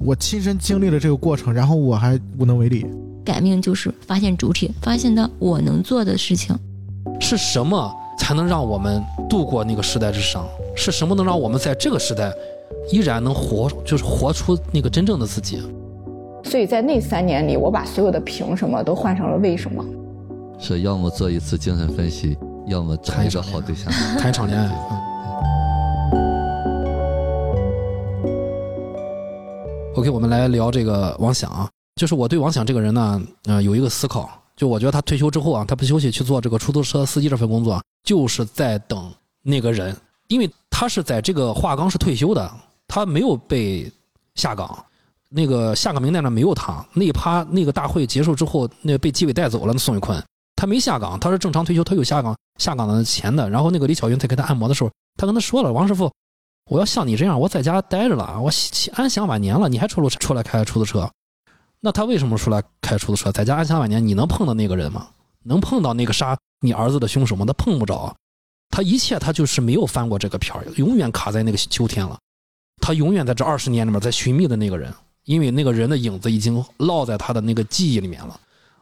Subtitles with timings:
[0.00, 2.86] 我亲身经历了这个过程，然后我还无能为力。
[3.24, 6.56] 改命就是发现主体，发现到我能做的事情。
[7.20, 10.46] 是什么才能让我们度过那个时代之伤？
[10.76, 12.32] 是什么能让我们在这个时代
[12.90, 15.60] 依然能活，就是活出那个真正的自己？
[16.44, 19.84] 所以在那三年里，我把所有的凭什么都换成了为什么。
[20.58, 24.97] 是要么做一次精神分析，要么谈一个好对象，谈一场恋爱。
[30.10, 39.96] 我们来聊这个王想啊，就是我对王想这个人呢，呃，有一个思考，就我觉得他退休之后啊，他不休息去做这个出租车司机这份工作，就是在等那个人，
[40.28, 42.50] 因为他是在这个华钢是退休的，
[42.86, 43.90] 他没有被
[44.34, 44.84] 下岗，
[45.28, 50.22] 那个下岗名单上没有他，那一趴那个大会结束之后，那被纪委带走了，那宋玉坤。
[50.56, 56.10] 他没下岗，他是正常退休，他有下岗下岗的钱的，然后那个李小云在给他按摩的时候，他跟他说了，王师傅。
[56.68, 58.50] 我要像你这样，我在家待着了，我
[58.92, 61.10] 安享晚年了，你还出出来开出租车？
[61.80, 63.32] 那他为什么出来开出租车？
[63.32, 65.08] 在家安享晚年，你能碰到那个人吗？
[65.44, 67.46] 能碰到那个杀你儿子的凶手吗？
[67.46, 68.14] 他碰不着，
[68.68, 72.18] 他一切他就是没有翻过这个片儿，永远卡在那个秋天了。
[72.80, 74.92] 他永远在这二十年里面在寻觅的那个人，
[75.24, 78.38] 因为那个人的影子已经烙在他的那个记忆里面了，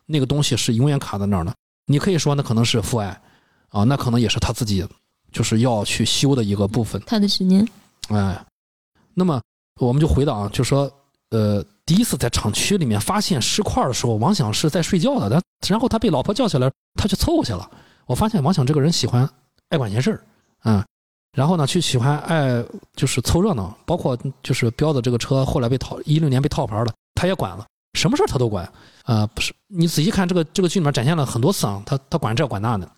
[0.07, 1.55] 那个东西是永远卡在那儿的。
[1.87, 3.21] 你可以说那可能是父爱，
[3.69, 4.85] 啊，那可能也是他自己。
[5.33, 7.67] 就是要去修的一个部分，他的执念，
[8.09, 8.45] 哎，
[9.13, 9.41] 那么
[9.81, 10.91] 我们就回到啊，就说，
[11.31, 17.71] 呃，第一次在厂区里面发现尸块的时候，王想是在睡觉的，但然后他被老婆叫起来，他去凑合去了。
[18.07, 19.29] 我发现王想这个人喜欢
[19.69, 20.25] 爱管闲事儿，
[20.65, 20.83] 嗯，
[21.33, 27.67] 然后呢，去喜欢爱就是凑热闹，包括就是标的这个车后来被套一六年被套牌了，他也管了，
[27.99, 28.67] 什么事儿他都管，
[29.03, 32.91] 啊，不是，你仔细看这个这个剧里面展现了很多次啊，他他管这管那的，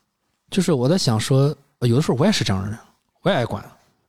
[0.50, 1.52] 就是我在想说。
[1.86, 2.78] 有的时候我也是这样的人，
[3.22, 3.64] 我也爱管，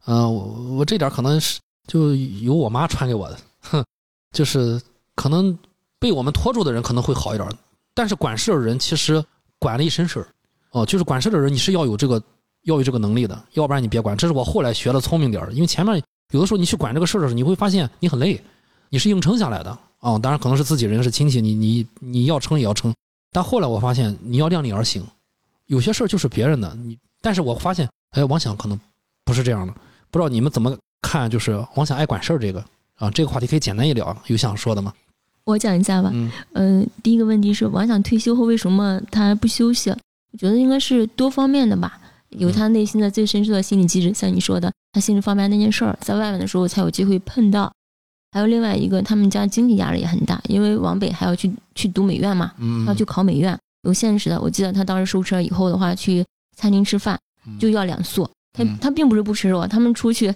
[0.06, 3.86] 嗯，我我这点可能是就由我妈传给我的，哼，
[4.32, 4.82] 就是
[5.16, 5.56] 可能
[6.00, 7.48] 被我们拖住的人可能会好一点，
[7.94, 9.24] 但是管事的人其实
[9.60, 10.28] 管了一身事儿，
[10.72, 12.22] 哦，就是管事的人你是要有这个
[12.64, 14.18] 要有这个能力的，要不然你别管。
[14.18, 18.42] 这是我后来学的聪明点因为前面有的时候你去管这个事儿的时候，你会发现你很累，
[18.90, 22.94] 你是硬撑下来的，哦，当然可能是自己人是亲戚，你你你要撑也要撑，
[23.32, 25.06] 但后来我发现你要量力而行，
[25.68, 26.98] 有些事儿就是别人的你。
[27.22, 28.80] 但是我发现，哎，王想可能
[29.26, 29.74] 不是这样的，
[30.10, 31.30] 不知道你们怎么看？
[31.30, 32.64] 就是王想爱管事儿这个
[32.96, 34.94] 啊，这个话题可以简单一聊，有想说的吗？
[35.44, 36.12] 我讲一下吧。
[36.14, 39.90] 嗯，呃，第一个问题是王想退休后为什么他不休息？
[40.32, 47.72] 我觉得应该是多方面的吧，有他内心的最深处的心理机制，像你说的，他心理方面那件事儿，在外面的时候才有机会碰到。
[48.32, 52.54] 还有另外一个，他们家经济压力也很大，因为往北还要去去读美院嘛，
[52.86, 54.40] 要去考美院，有现实的。
[54.40, 56.24] 我记得他当时收车以后的话去。
[56.60, 57.18] 餐厅吃饭
[57.58, 60.34] 就要两素，他他并不是不吃肉，他们出去，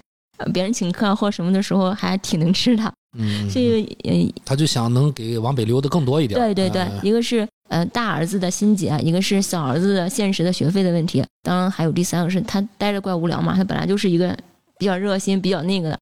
[0.54, 2.94] 别人请客或什么的时候还挺能吃的。
[3.18, 6.40] 嗯，所以呃，他就想能给往北溜的更多一点。
[6.40, 14.36] 对对对，一个是呃大儿子的心结，一个是小儿子的现实的学费的问题，当然还有第三个是他待着怪无聊嘛，他本来就是一个
[14.80, 16.00] 比较热心、比较那个的。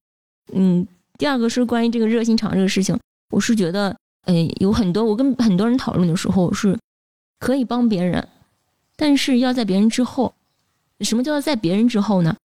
[0.54, 2.98] 嗯，第二个是关于这个热心肠这个事情，
[3.34, 3.96] 我是觉得，
[4.28, 6.78] 呃，有很多我跟很多人讨论的时候是
[7.40, 8.26] 可以帮别人。
[9.02, 10.32] 但是要在别人之后，
[11.00, 12.38] 什么叫做在别人之后呢？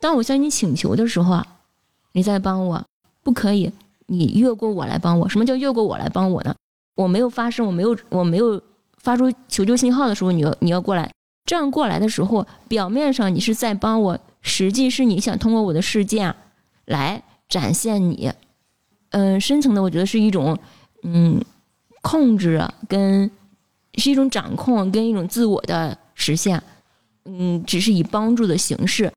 [0.00, 1.46] 当我向你请求的时候啊，
[2.10, 2.84] 你再帮我，
[3.22, 3.70] 不可以，
[4.06, 5.28] 你越过我来帮我。
[5.28, 6.52] 什么叫越过我来帮我呢？
[6.96, 8.60] 我没有发声，我没有，我没有
[8.98, 11.08] 发出求救信号的时候，你要你要过来。
[11.44, 16.34] 这样过来的时候，表面上你是在帮我，实际是你想通过我的事件
[16.84, 18.32] 来展现你，
[19.10, 20.58] 嗯，深层的，我觉得是一种
[21.04, 21.40] 嗯
[22.02, 23.30] 控制跟。
[23.96, 26.62] 是一种掌控跟一种自我的实现，
[27.24, 29.12] 嗯，只是以帮助的形式，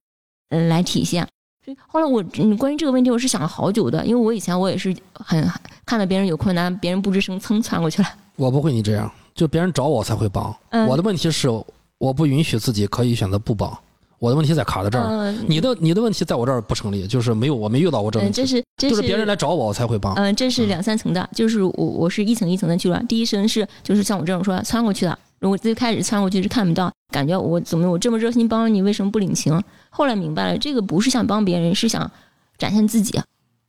[0.50, 1.28] 嗯，来体现。
[1.64, 5.46] 所以后来我，嗯，关于这个问题，我是想了好久的，因为我以前我也是很
[5.86, 8.08] 看到别人有困难，别人不吱声，蹭窜过去了。
[8.38, 10.56] 我不会你这样，就别人找我才会帮。
[10.88, 11.50] 我的问题是，
[11.98, 13.78] 我不允许自己可以选择不帮。
[14.20, 20.14] 我的问题在卡在这儿，你的你的问题在我这儿不成立，就是没有我没遇到过这问题，这是就是别人来找我我才会帮。
[20.16, 23.02] 嗯，这是两三层的，就是我我是一层一层的去了。
[23.08, 29.62] 第一层是就是像我这种说穿过去的，如果最开始穿过去是看不到，感觉我怎么我这么热心帮你，为什么不领情？
[29.90, 32.10] 后来明白了，这个不是想帮别人，是想
[32.58, 33.20] 展现自己。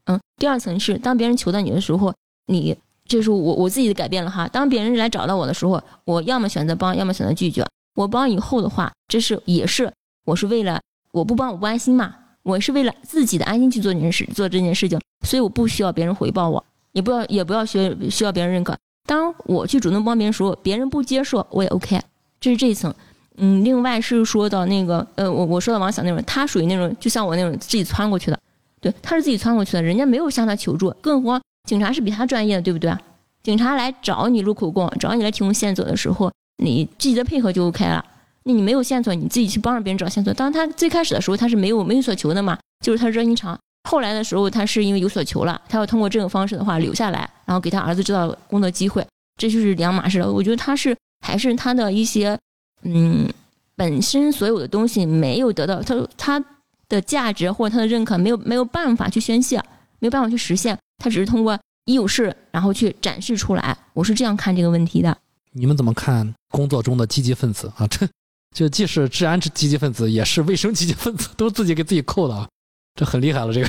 [0.06, 2.12] 嗯，第二层是当别人求到你的时候，
[2.46, 2.76] 你
[3.06, 4.48] 这是我我自己的改变了哈。
[4.48, 7.64] 当别人来找到我的时候，我要么选择帮，要么选择拒绝。
[7.94, 9.92] 我帮以后的话，这是也是。
[10.24, 10.80] 我是为了
[11.12, 18.76] 我不帮我不安心嘛，我是为了自己的安心去做这件事，做这件事情，所以我不需要别人回报我，也不要也不要需需要别人认可。
[19.06, 22.00] 当我去主动帮别人时候，别人不接受我也 OK，
[22.38, 22.94] 这是这一层。
[23.36, 28.38] 嗯，另外是说到那个呃，我我说的王想那种，他属于那种就像我那种自己窜过去的，
[28.80, 32.94] 对，他是自己窜过去的，人家没有向他求助，更何况警察是比他专业的，对不对？
[33.42, 36.30] 警察来找你录口供，找你来提供线索的时候，
[36.62, 38.04] 你积极的配合就 OK 了。
[38.44, 40.32] 那你没有线索，你自己去帮着别人找线索。
[40.34, 43.58] 当他最开始的时候，他是没有没有所求的嘛，就是他热心肠。
[43.88, 49.06] 后来的时候，他是因为有所求了，他要通过这种方式的话留下来，然后给他儿子制造工作机会，
[49.36, 50.30] 这就是两码事了。
[50.30, 50.96] 我觉得他是
[51.26, 52.38] 还是他的一些
[52.82, 53.28] 嗯
[53.76, 56.44] 本身所有的东西没有得到他他
[56.88, 59.56] 的价值或者他的认可，没有没有办法去宣泄，
[59.98, 63.76] 没有办法去实现，他只是通过一有事然后去展示出来。
[63.94, 65.16] 我是这样看这个问题的。
[65.52, 67.86] 你们怎么看工作中的积极分子啊？
[67.86, 68.06] 这
[68.54, 72.48] 就既是治安积极分子，也是卫生积极分子，都是自己给自己扣的啊！
[72.94, 73.68] 这很厉害了，这个。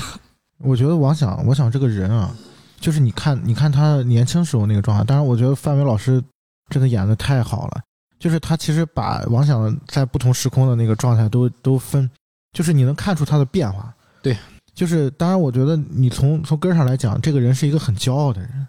[0.58, 2.34] 我觉得王想，我想这个人啊，
[2.80, 5.04] 就是你看，你看他年轻时候那个状态。
[5.04, 6.22] 当然，我觉得范伟老师
[6.68, 7.80] 真的演的太好了。
[8.18, 12.08] 就是他其实把王想在不同时空的那个状态都都分，
[12.52, 13.92] 就是你能看出他的变化。
[14.22, 14.36] 对，
[14.74, 18.66] 就是当然，我觉得你从从根上来讲，这个人是一个很骄傲的人，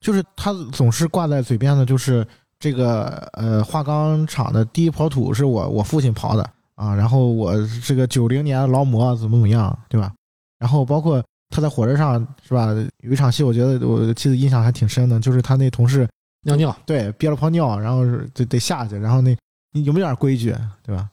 [0.00, 2.26] 就是他总是挂在嘴边的，就是
[2.60, 7.54] 这个呃化钢厂的第一刨土是我我父亲刨的啊，然后我
[7.84, 10.12] 这个九零年劳模怎么怎么样，对吧？
[10.58, 12.68] 然后包括他在火车上是吧？
[12.98, 16.08] 有一场戏，我觉得我记得印象还挺深的，就是他那同事。
[16.42, 18.02] 尿尿，对，憋了泡尿，然后
[18.32, 19.36] 得得下去，然后那
[19.72, 21.10] 你有没有点规矩，对吧？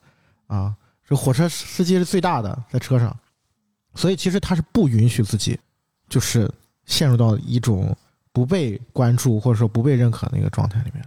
[0.48, 0.74] 啊，
[1.06, 3.14] 这火车司机是最大的，在车上，
[3.94, 5.60] 所以其实他是不允许自己，
[6.08, 6.50] 就是
[6.86, 7.94] 陷入到一种
[8.32, 11.06] 不被关注或者说不被认可的那个状态里面，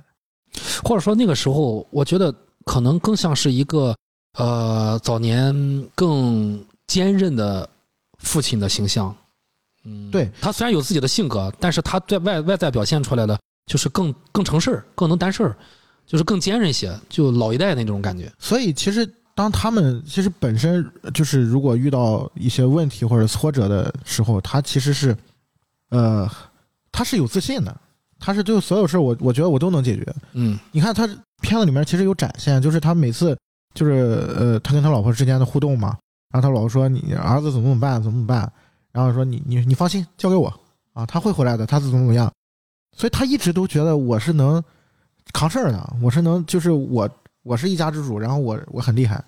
[0.82, 3.94] 或者说那个时候，我觉得可能更像是一个
[4.38, 5.55] 呃早年
[5.94, 7.69] 更坚韧的
[8.19, 9.14] 父亲的形象。
[9.85, 13.38] 嗯，对他虽然有自己的性格，但是他在外外在表现出来的。
[13.67, 15.56] 就是更更成事儿，更能担事儿，
[16.05, 18.32] 就是更坚韧些，就老一代那种感觉。
[18.37, 25.17] 所以其实当他们其实本身就是如果遇到一些问题或者挫折的时候，他其实是，
[25.91, 26.29] 呃，
[26.91, 27.81] 他是有自信的，
[28.21, 30.07] 他是就所有事儿我我觉得我都能解决。
[30.35, 31.07] 嗯，你看他
[31.41, 33.37] 片子里面其实有展现，就是他每次
[33.75, 35.97] 就是呃他跟他老婆之间的互动嘛，
[36.31, 38.53] 然后他老婆说你儿子怎么怎么办怎么怎么办，
[38.93, 40.53] 然后说你你你放心交给我
[40.93, 42.31] 啊，他会回来的，他怎么怎么样。
[42.97, 44.63] 所以他一直都觉得我是能
[45.33, 47.09] 扛事儿的，我是能，就是我
[47.43, 49.25] 我是一家之主，然后我我很厉害，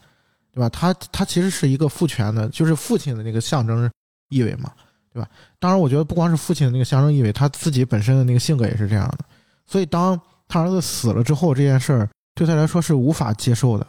[0.52, 0.68] 对吧？
[0.68, 3.88] 他他其实是一个父权的，就是父亲的那个象征
[4.28, 4.72] 意味嘛，
[5.12, 5.28] 对吧？
[5.58, 9.18] 当然，我觉得不光是父亲的那个象征意味，他自己本身的那个性格也是这样的。
[9.66, 13.86] 所以，当他儿子死了之后，这件事儿对他来说是无法接受的，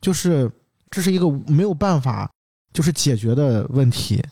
[0.00, 0.50] 就是
[0.90, 2.30] 这是一个没有办法
[2.72, 4.22] 就是解决的问题，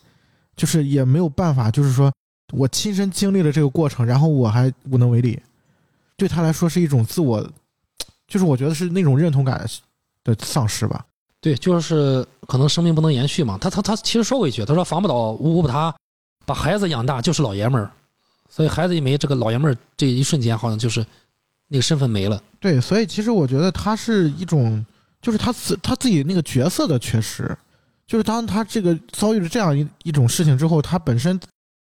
[0.56, 2.12] 就是也没有办法，就是说。
[2.52, 5.36] 我亲身经历了这个过程，然后我还无能为力，
[6.16, 7.44] 对他来说是一种自我，
[8.28, 9.66] 就是我觉得是那种认同感
[10.22, 11.04] 的丧失吧。
[11.40, 13.58] 对，就是可能生命不能延续嘛。
[13.60, 15.92] 他他他其实说过一句，他说防不倒屋不塌，
[16.46, 17.90] 把孩子养大就是老爷们儿，
[18.48, 21.04] 所以孩子一没，这个老爷们儿这一瞬间好像就是
[21.68, 22.42] 那个身份没了。
[22.58, 24.86] 对，所以其实我觉得他是一种，
[25.20, 27.54] 就是他自他自己那个角色的缺失，
[28.06, 31.38] 就是当他这个遭遇了这样一一种事情之后，他本身。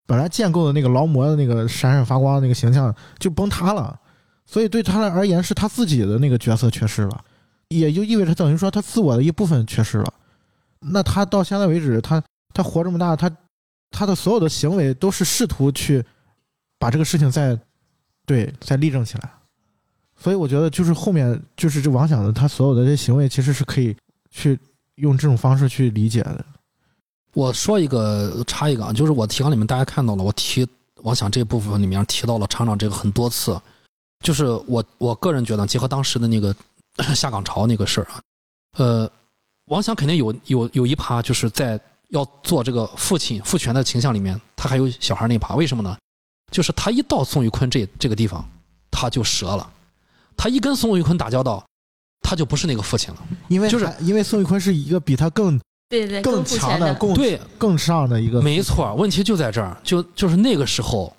[0.06, 3.96] 本来建构的那个劳模的那个闪闪发光的那个形象就崩塌了，
[4.44, 7.24] 所以对他而言是他自己的那个角色缺失了，
[7.68, 10.12] 也就意味着等于说他自我的一部分缺失了。
[10.80, 12.20] 那他到现在为止，他
[12.52, 13.30] 他活这么大，他
[13.90, 16.04] 他的所有的行为都是试图去
[16.78, 17.58] 把这个事情再
[18.24, 19.30] 对再立正起来。
[20.16, 23.96] 所以我觉得就是后面就是这王想的他所有的这些行为其实是可以
[24.30, 24.58] 去
[24.96, 26.44] 用这种方式去理解的。
[27.32, 30.66] 我说一个插一个啊，就是我提纲里面大家看到了，我提
[31.02, 33.58] 王想这部分里面提到了厂长这个很多次，
[34.20, 36.54] 就是我我个人觉得，结合当时的那个
[37.14, 38.20] 下岗潮那个事儿啊，
[38.76, 39.10] 呃，
[39.66, 45.96] 王想肯定有有有一趴就是在要做这个父亲父权的形象里面，他还有小孩那趴，为什么呢？
[46.50, 48.44] 就是他一到宋玉坤这这个地方，
[48.90, 49.70] 他就折了，
[50.36, 51.64] 他一跟宋玉坤打交道，
[52.20, 55.60] 他就不是那个父亲了，因为就是因为宋玉坤是一个比他更。
[55.88, 58.94] 对对，更强的，更对更上的一个，没错。
[58.94, 61.12] 问题就在这儿，就就是那个时候，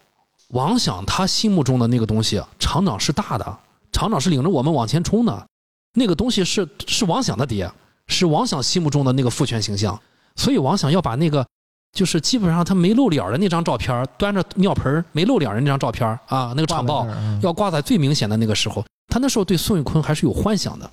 [0.51, 3.59] 王想他心目中的那个东西，厂长是大的，
[3.91, 5.45] 厂长是领着我们往前冲的，
[5.93, 7.69] 那个东西是是王想的爹，
[8.07, 10.01] 是王想心目中的那个父权形象。
[10.41, 11.45] 所以王想要把那个，
[11.93, 17.07] 就是基本上他没露脸的那张照片，端着尿盆没露脸的那张照片啊，那个厂报
[17.41, 20.89] 要挂在最明显的那个时候，他那时候对宋玉坤还是有幻想的，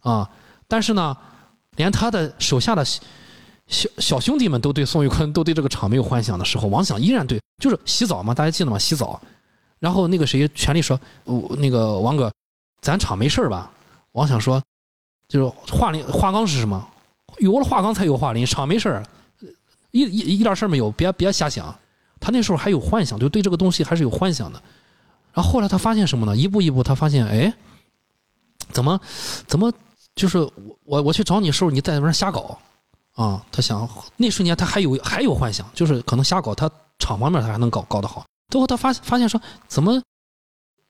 [0.00, 0.28] 啊，
[0.66, 1.16] 但是呢。
[1.76, 8.76] 连他的手下的小小兄弟们都对宋玉坤都对这个厂没有幻想的时候，王想依然对，就是洗澡嘛，大家记得吗？
[8.76, 9.20] 洗澡，
[9.78, 10.98] 然后那个谁权力说，
[11.58, 12.32] 那个王哥，
[12.80, 13.70] 咱厂没事吧？
[14.10, 14.60] 王想说，
[15.28, 16.84] 就是华林华钢是什么？
[17.40, 19.02] 有了华钢才有华林，厂没事儿
[19.90, 21.74] 一一一点事儿没有，别别瞎想。
[22.20, 24.60] 他那时候还有幻想，就对这个东西还是有幻想的。
[25.32, 26.36] 然后后来他发现什么呢？
[26.36, 27.52] 一步一步他发现，哎，
[28.72, 29.00] 怎么
[29.46, 29.72] 怎么
[30.16, 30.50] 就是我
[30.84, 32.58] 我我去找你的时候，你在那边瞎搞
[33.14, 33.44] 啊？
[33.52, 36.68] 他想那瞬间他还有还有幻想，就是可能瞎搞，他
[36.98, 38.26] 厂方面他还能搞搞得好。
[38.48, 40.02] 最后他发发现说，怎么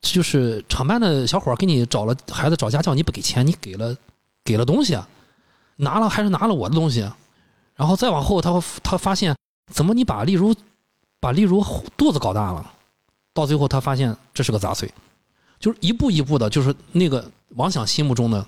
[0.01, 3.95] 就是厂办的小伙给你找了孩子找家教，你不给钱，你给了
[4.45, 5.07] 给了东西啊，
[5.79, 7.11] 拿了还是拿了我的东西？
[7.75, 9.35] 然后再往后，他他发现
[9.73, 10.55] 怎么你把例如
[11.21, 11.65] 把例如
[11.97, 12.73] 肚子搞大了，
[13.33, 14.93] 到最后他发现这是个杂碎，
[15.61, 18.45] 就是一步一步的，就是那个王想心目中的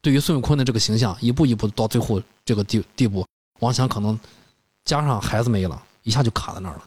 [0.00, 3.26] 对于孙悟空的这个形象，一步一步到最后这个地地步，
[3.58, 4.18] 王想可能
[4.84, 6.82] 加上孩子没了，一下就卡在那儿了，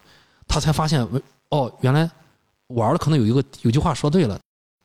[0.47, 1.07] 他才发现
[1.49, 2.09] 哦，原来
[2.65, 4.39] 我儿子可能有一个有句话说对了，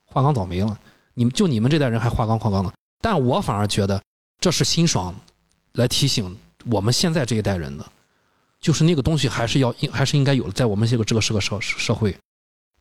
[0.05, 0.77] 华岗早没了，
[1.15, 3.99] 你们就你们这代人还华岗华岗呢，但我反而觉得
[4.39, 5.13] 这是辛爽
[5.73, 6.35] 来提醒。
[6.65, 7.85] 我们现在这一代人的，
[8.59, 12.15] 就是那个东西还是要应还是应该有的，在我们这个这个是个社社会，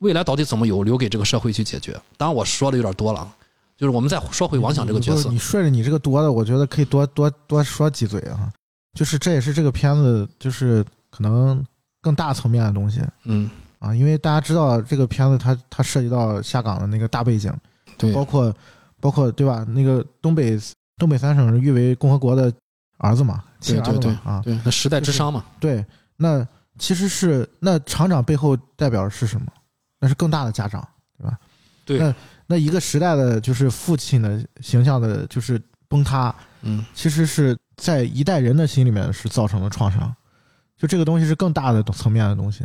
[0.01, 1.93] 未来到底怎么有，留给这个社会去解决。
[2.17, 3.33] 当然我说的有点多了，
[3.77, 5.31] 就是我们再说回王想这个角色。
[5.31, 8.53] 你顺着你这个多的，我觉得可以多多多说几嘴啊。
[8.95, 11.65] 就是这也是这个片子，就是可能
[12.01, 13.01] 更大层面的东西。
[13.25, 13.49] 嗯
[13.79, 17.53] 啊，因为大家知道这个片子它它涉及到下岗的那个大背景，
[17.97, 18.53] 对，包括
[18.99, 19.65] 包括对吧？
[19.69, 20.59] 那个东北
[20.99, 22.53] 东北三省是誉为共和国的
[22.99, 23.43] 儿子嘛。
[23.61, 25.45] 对对对啊，对，那时代之殇嘛。
[25.59, 25.85] 对，
[26.17, 26.47] 那
[26.79, 29.47] 其实是那厂长背后代表的是什么？
[30.01, 30.87] 那是更大的家长，
[31.17, 31.39] 对吧？
[31.85, 31.99] 对。
[31.99, 32.15] 那
[32.47, 36.35] 那一个时代的就是父亲的形象的，就是崩塌。
[36.63, 40.15] 嗯，其实是在一代人的心里面是造成了创伤。
[40.77, 42.65] 就这个东西是更大的层面的东西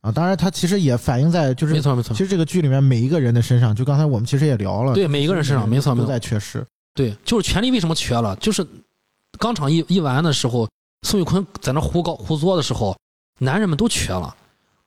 [0.00, 0.10] 啊。
[0.10, 2.12] 当然，它其实也反映在就是没错没错。
[2.16, 6.66] 其实这个剧里面每一个人的身上，就刚才我们其实也聊了，对每一个人身上没错没错都在缺失。
[6.94, 8.34] 对，就是权力为什么缺了？
[8.36, 8.66] 就是。
[9.38, 10.68] 钢厂一一完的时候，
[11.08, 12.94] 宋玉坤在那胡搞胡作的时候，
[13.38, 14.36] 男人们都缺了。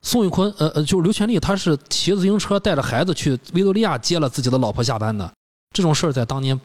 [0.04, 5.30] 宋玉坤，呃呃，就是刘全利，他是骑自行车带着孩子去维多利亚接了自己的老婆下班的。
[5.74, 6.58] 这种事儿在当年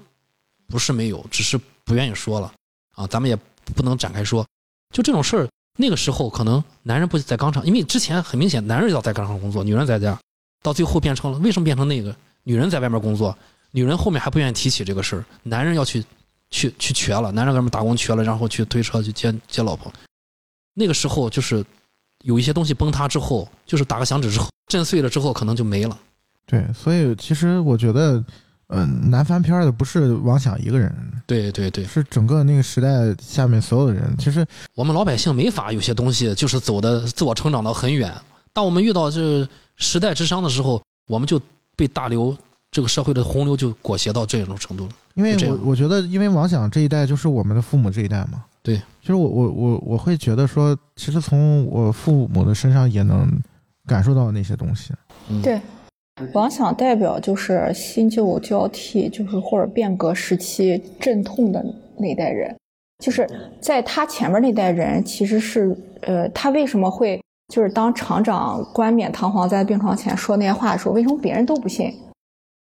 [0.69, 2.53] 不是没有，只是不愿意说了
[2.95, 3.07] 啊。
[3.07, 3.37] 咱们也
[3.75, 4.47] 不能展开说。
[4.95, 10.17] 就这种事儿，那个时候可能男人不在钢厂，因为之前很明显，男人要在钢厂工作，女人在家。
[10.63, 13.37] 到最后变成了为什么变成那个女人在外面工作？
[13.73, 16.05] 女人后面还不愿意提起这个事儿，男人要去。
[16.53, 19.93] 去去瘸了，男人哥们打工瘸了，然后去推车去接接老婆。
[20.75, 21.65] 那个时候就是
[22.25, 25.97] 有一些东西崩塌之后，就是打个响指之后震碎了之后，可能就没了。
[26.47, 28.21] 对，所以其实我觉得，
[28.67, 30.93] 嗯，难翻篇的不是王想一个人，
[31.25, 34.13] 对对对，是整个那个时代下面所有的人。
[34.19, 38.13] 其实我们老百姓没法有些东西就是走的自我成长的很远。
[38.53, 41.41] 当我们遇到这时代之殇的时候，我们就
[41.77, 42.37] 被大流
[42.71, 44.91] 这个社会的洪流就裹挟到这种程度了。
[45.15, 48.45] 因为我我觉得，因为王想这一代就是我们的父母这一代嘛。
[48.63, 53.27] 对，其实我我我我会觉得说，其实从我父母的身上也能
[53.87, 54.93] 感受到那些东西。
[55.43, 55.61] 对，
[56.35, 61.65] 王想代表就是新旧交替，就是或者变革时期阵痛的
[61.99, 62.55] 那代人。
[63.03, 63.27] 就是
[63.63, 71.91] 在他前面那代人，其实是呃，他为什么会就是当厂长冠冕堂皇在病床前说那些话的时候，为什么别人都不信，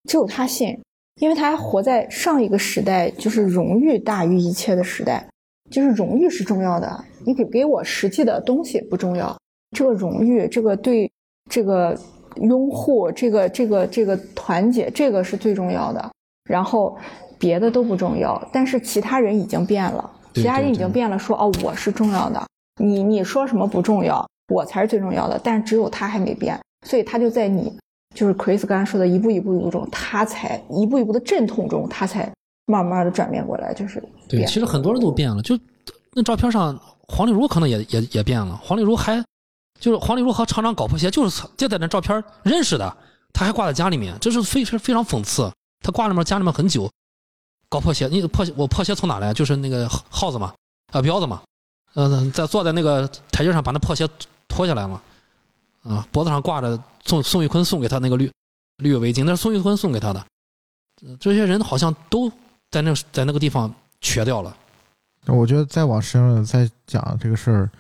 [0.06, 0.78] 只有他信？
[1.20, 5.26] 因为他还活在上一个时代，就是荣誉大于一切的时代，
[5.70, 7.04] 就是荣誉是重要的。
[7.25, 9.34] 你给给我实际的东西不重要，
[9.75, 11.10] 这个荣誉，这个对
[11.50, 11.98] 这个
[12.42, 16.10] 拥护，这个这个这个团结，这个是最重要的。
[16.50, 16.94] 然后
[17.38, 22.46] 别的都不重要，但是其他人已经变了，其他人已经变了，说哦我是重要的，
[22.78, 25.40] 你你说什么不重要，我才是最重要的。
[25.42, 27.75] 但只有他还没变，所以他就在你。
[28.16, 32.32] 就是 Chris 刚才说的，一步一步一步中，他才一步一步的阵痛中，他才
[32.64, 33.75] 慢慢的转变过来。
[33.75, 35.42] 就是对，其实很多人都变了。
[35.42, 35.56] 就
[36.14, 38.58] 那照片上，黄丽茹可能也也也变了。
[38.64, 39.23] 黄丽茹还
[39.78, 42.96] 就是黄丽茹和厂长搞破鞋，就是就在那照片认识的，
[43.35, 45.52] 他还挂在家里面，这是非常非常讽刺。
[45.82, 46.90] 他挂里面家里面很久，
[47.68, 49.35] 搞破鞋，你破鞋我破鞋从哪来？
[49.35, 50.54] 就是那个耗子嘛，
[50.90, 51.42] 啊彪子嘛，
[51.94, 54.08] 嗯，在坐在那个台阶上把那破鞋
[54.49, 55.00] 脱下来嘛，
[55.88, 56.83] 啊脖子上挂着。
[57.09, 58.28] 宋宋玉坤送给他那个绿
[58.78, 60.26] 绿围巾，那是宋玉坤送给他的。
[61.21, 62.28] 这些人好像都
[62.69, 64.57] 在那在那个地方瘸掉了。
[65.26, 67.71] 我觉得再往深了再讲这个事儿，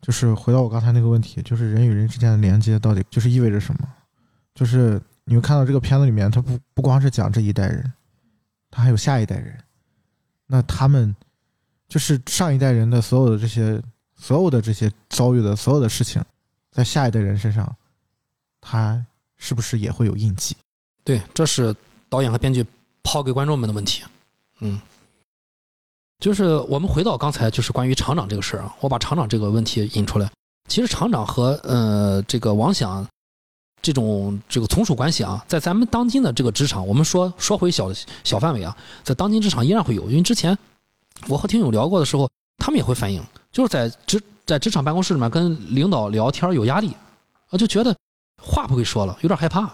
[0.00, 3.86] 就是回到我刚才那个问题，就是人与人之间的连接到底就是意味着什么？
[4.54, 7.92] 就是你们看到这个片子里面，他不不光是讲这一代人，
[8.70, 9.58] 他还有下一代人。
[10.46, 11.14] 那他们
[11.88, 13.82] 就是上一代人的所有的这些
[14.16, 16.24] 所有的这些遭遇的所有的事情，
[16.72, 17.72] 在下一代人身上。
[18.64, 19.04] 他
[19.38, 20.56] 是不是也会有印记？
[21.02, 21.74] 对，这是
[22.08, 22.64] 导演和编剧
[23.02, 24.04] 抛给观众们的问题。
[24.60, 24.80] 嗯，
[26.20, 30.30] 就是我们回到刚才，就是关于厂长这个事儿啊，我把厂长这个问题引出来。
[30.68, 33.04] 其实厂长和呃这个王想
[33.82, 40.56] 这种这个从属关系啊，在咱们当今的这个职场，我们说说回小小范围啊，在当今职场依然会有，因为之前
[41.26, 46.92] 我和听友聊过的时候，他们也会反映，就是在职在职场办公室里面跟领导聊天有压力，
[47.50, 47.94] 我就觉得
[48.40, 49.70] 话不会说了，有点害怕，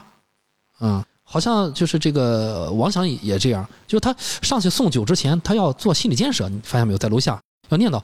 [0.80, 8.00] 嗯，好像就是这个王想也这样，就是他上去送酒之前，他要做心理建设，你发现没有，在楼下要念叨。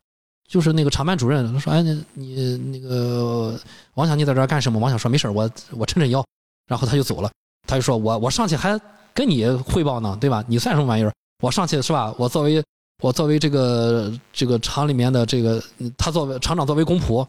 [0.46, 3.58] 就是那个厂办主任他说：“哎，你那个
[3.94, 6.22] 王强，你在这儿干什么？”王强说：“没事我我抻抻腰。”
[6.68, 7.30] 然后他就走了。
[7.66, 8.78] 他就说：“我我上去还
[9.14, 10.44] 跟你汇报呢，对吧？
[10.46, 11.10] 你算什么玩意儿？
[11.42, 12.14] 我上去是吧？
[12.18, 12.62] 我作为
[13.04, 15.62] 我作为这个这个厂里面的这个，
[15.94, 17.22] 他作为厂长作为公仆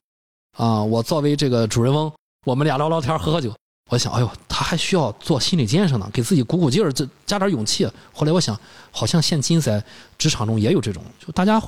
[0.55, 2.09] 啊，我作为这个主人翁，
[2.45, 3.53] 我们俩聊聊天，喝喝酒。
[3.89, 7.85] 我想，哎呦，他还需要做心理建设呢，给自己鼓鼓劲儿，这加点勇气。
[8.13, 8.57] 后来我想，
[8.89, 9.83] 好像现今在
[10.17, 11.59] 职场中也有这种，就大家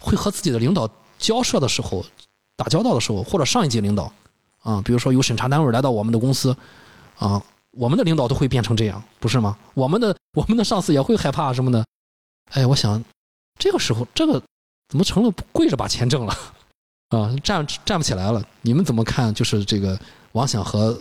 [0.00, 2.04] 会和自己的领导。”交涉的时候，
[2.56, 4.12] 打交道的时候，或者上一级领导，
[4.62, 6.56] 啊，比如说有审查单位来到我们的公司，
[7.18, 7.42] 啊，
[7.72, 9.58] 我们的领导都会变成这样，不是吗？
[9.74, 11.84] 我们的我们的上司也会害怕什么的。
[12.52, 13.02] 哎，我想，
[13.58, 14.42] 这个时候这个
[14.88, 16.36] 怎么成了跪着把钱挣了，
[17.10, 18.42] 啊，站站不起来了。
[18.62, 19.32] 你们怎么看？
[19.34, 19.98] 就是这个
[20.32, 20.92] 王想和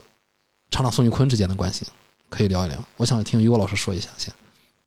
[0.71, 1.85] 厂长宋玉坤之间的关系，
[2.29, 2.83] 可以聊一聊。
[2.97, 4.33] 我想听于果老师说一下先。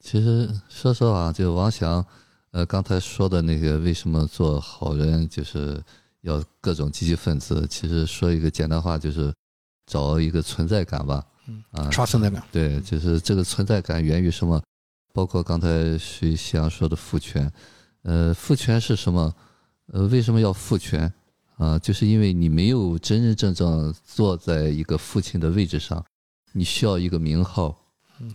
[0.00, 2.04] 其实说实话，就王想。
[2.50, 5.78] 呃，刚才说的那个为什么做好人就是
[6.22, 7.66] 要各种积极分子？
[7.68, 9.30] 其实说一个简单话，就是
[9.86, 11.22] 找一个存在感吧。
[11.46, 12.42] 嗯啊，刷存在感。
[12.50, 14.60] 对，就是这个存在感源于什么？
[15.18, 17.50] 包括刚才徐夕阳说的父权。
[18.02, 19.34] 呃，父权是什么？
[19.88, 21.12] 呃，为什么要父权？
[21.56, 26.04] 啊，就是因为你没有真真正正坐在一个父亲的位置上，
[26.52, 27.76] 你需要一个名号，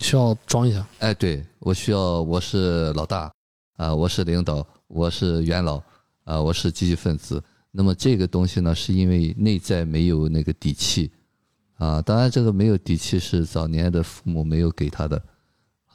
[0.01, 0.85] 需要装一下。
[0.99, 3.31] 哎，对我需要，我是老大。
[3.77, 5.81] 啊，我是领导，我是元老，
[6.25, 7.41] 啊，我是积极分子。
[7.71, 11.09] 那么这个东西呢，是因为内在没有那个底气，
[11.75, 15.23] 啊，当然这个没有底气是早年的父母没有给他的，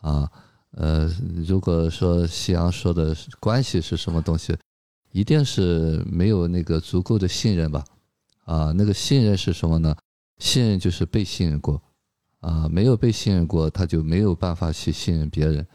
[0.01, 0.31] 啊，
[0.73, 1.11] 呃，
[1.47, 4.57] 如果说夕阳说的关系是什么东西，
[5.13, 7.85] 一定是没有那个足够的信任吧，
[8.45, 9.97] 啊，那个信任是什么呢？
[10.39, 11.83] 信任就是被信任过，
[12.41, 15.67] 啊，没有被信任过，他就没有办法去信任别人。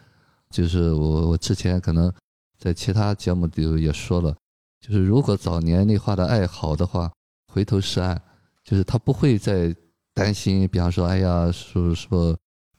[0.50, 2.14] 就是我，我之前可能
[2.60, 4.36] 在其他节目里也说了，
[4.80, 7.12] 就是如果早年内化的爱好的话，
[7.52, 8.22] 回头是岸，
[8.64, 9.76] 就是他不会再
[10.14, 12.38] 担心，比方说，哎呀，说说，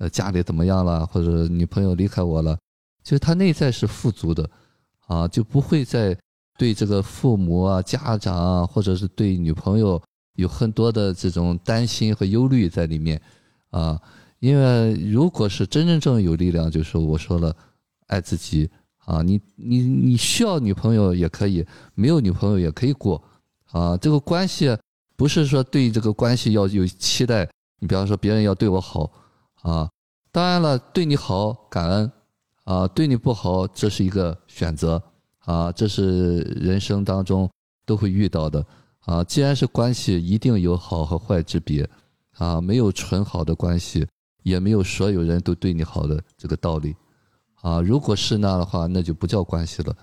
[0.09, 2.59] 家里怎么样了，或者女朋友离开我了，
[3.03, 4.49] 就是他内在是富足的，
[5.07, 6.17] 啊，就不会再
[6.59, 10.01] 对这个父母啊、家长啊，或者是对女朋友
[10.35, 13.21] 有很多的这种担心和忧虑在里面，
[13.71, 14.01] 啊。
[14.41, 17.57] 因为如果是真真正有力量，就是我说了，
[18.09, 18.69] 爱自己
[19.07, 21.65] 啊，你你你需要女朋友也可以，
[21.95, 23.23] 没有女朋友也可以过
[23.71, 23.97] 啊。
[23.97, 24.77] 这个关系
[25.17, 27.49] 不是说对这个关系要有期待，
[27.81, 29.11] 你比方说别人要对我好
[29.63, 29.89] 啊，
[30.35, 32.13] 当然了，对你好感恩
[32.65, 35.01] 啊，对你不好这是一个选择
[35.45, 37.49] 啊，这是人生当中
[37.87, 38.67] 都会遇到的
[39.03, 39.23] 啊。
[39.23, 41.89] 既然是关系，一定有好和坏之别
[42.33, 44.05] 啊，没有纯好的关系。
[44.43, 46.95] 也没有所有人都对你好的这个道理，
[47.63, 49.97] 啊，如果是那样的话，那就不叫关系了，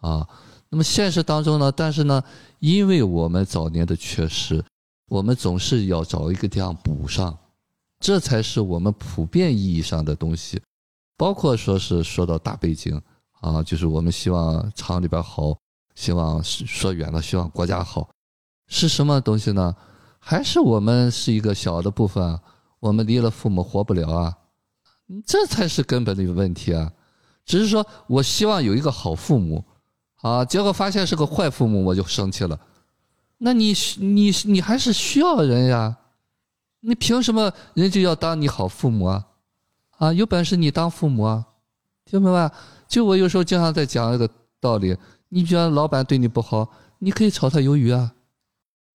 [0.00, 0.28] 啊，
[0.68, 1.72] 那么现实当中呢？
[1.72, 2.22] 但是呢，
[2.60, 4.64] 因为我们早年的缺失，
[5.08, 7.36] 我们总是要找一个地方补上，
[8.00, 10.60] 这才是我们普遍意义上的东西，
[11.16, 13.00] 包括说是说到大背景
[13.40, 15.56] 啊，就是我们希望厂里边好，
[15.94, 18.08] 希望说远了，希望国家好，
[18.66, 19.76] 是什么东西呢？
[20.18, 22.40] 还是我们是一个小的部分。
[22.80, 24.34] 我们离了父母活不了啊，
[25.26, 26.90] 这才是根本的一个问题啊！
[27.44, 29.62] 只是说我希望有一个好父母，
[30.22, 32.58] 啊，结果发现是个坏父母，我就生气了。
[33.36, 35.94] 那你你你还是需要人呀？
[36.80, 39.26] 你凭什么人就要当你好父母啊？
[39.98, 41.44] 啊，有本事你当父母啊？
[42.04, 42.50] 听明白？
[42.88, 44.28] 就我有时候经常在讲一个
[44.60, 44.96] 道理，
[45.28, 48.12] 你觉得老板对你不好，你可以炒他鱿鱼啊。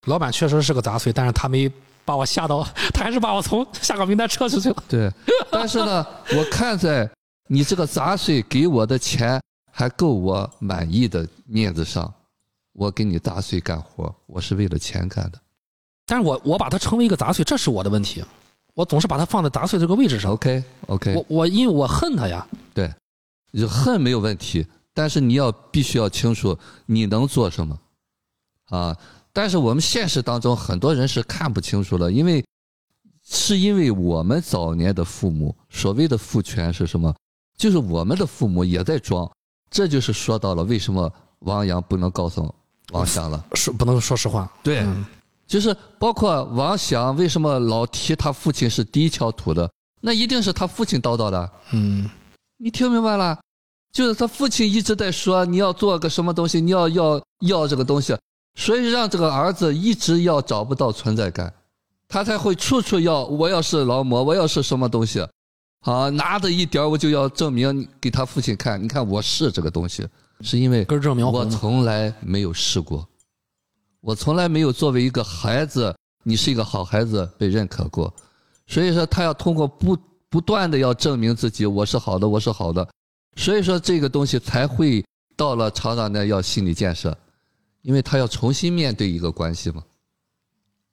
[0.06, 1.71] 老板确实是个杂碎，但是他没。
[2.08, 4.84] 把我吓到， 他还是把我从下岗名单撤出去了。
[4.88, 5.12] 对，
[5.50, 6.06] 但是呢，
[6.38, 7.10] 我看在
[7.48, 12.13] 你这个杂碎给我的钱还够我满意的面子上，
[12.74, 15.39] 我给你杂碎干活，我是为了钱干的。
[16.06, 18.24] 但是我我把它称为一个杂碎，这是我的问题。
[18.74, 20.32] 我总是把它放在杂碎这个位置上。
[20.32, 22.46] OK OK，我我因为我恨他呀。
[22.74, 22.94] 对，
[23.68, 27.80] 恨没有问题，但是你要必须要清楚你能做什么
[28.65, 28.96] 啊。
[29.32, 32.46] 但是我们现实当中很多人是看不清楚了，因为
[33.24, 37.13] 是因为我们早年的父母所谓的父权是什么？
[37.58, 39.30] 就是我们的父母也在装，
[39.72, 42.54] 这就是说到了为什么王阳不能告诉
[42.91, 44.52] 王翔了，说不能说实话。
[44.62, 44.86] 对，
[45.48, 49.70] 就是包括王想为什么老提他父亲是第一锹土的，
[50.02, 51.52] 那一定是他父亲叨叨的。
[51.72, 52.10] 嗯
[52.58, 53.38] 你听明白了？
[53.92, 58.18] 就是他父亲一直在说你要做个什么东西，你要要要这个东西，
[58.56, 61.54] 所以让这个儿子一直要找不到存在感，
[62.08, 65.26] 他才会处处要我要是劳模，我要是什么东西，
[65.82, 70.08] 啊，拿着一点儿我就要证明给他父亲看，你看我是这个东西，
[70.42, 71.46] 是因为根正苗我。
[71.46, 73.08] 从来没有试过，
[74.06, 75.91] 我从来没有作为一个孩子，
[76.22, 78.13] 你是一个好孩子被认可过，
[78.68, 79.98] 所以说他要通过不
[80.30, 82.88] 不断的要证明自己，我是好的，我是好的，
[83.36, 85.04] 所以说这个东西才会
[85.36, 87.18] 到了厂长那要心理建设，
[87.82, 89.84] 因为他要重新面对一个关系嘛，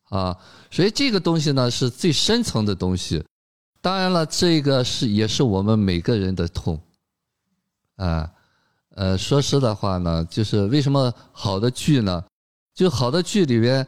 [0.05, 0.39] 啊，
[0.71, 3.23] 所以这个东西呢是最深层的东西，
[3.83, 6.81] 当然了，这个是也是我们每个人的痛，
[7.97, 8.31] 啊。
[8.95, 12.23] 呃，说实的话呢，就是为什么好的剧呢？
[12.75, 13.87] 就好的剧里边，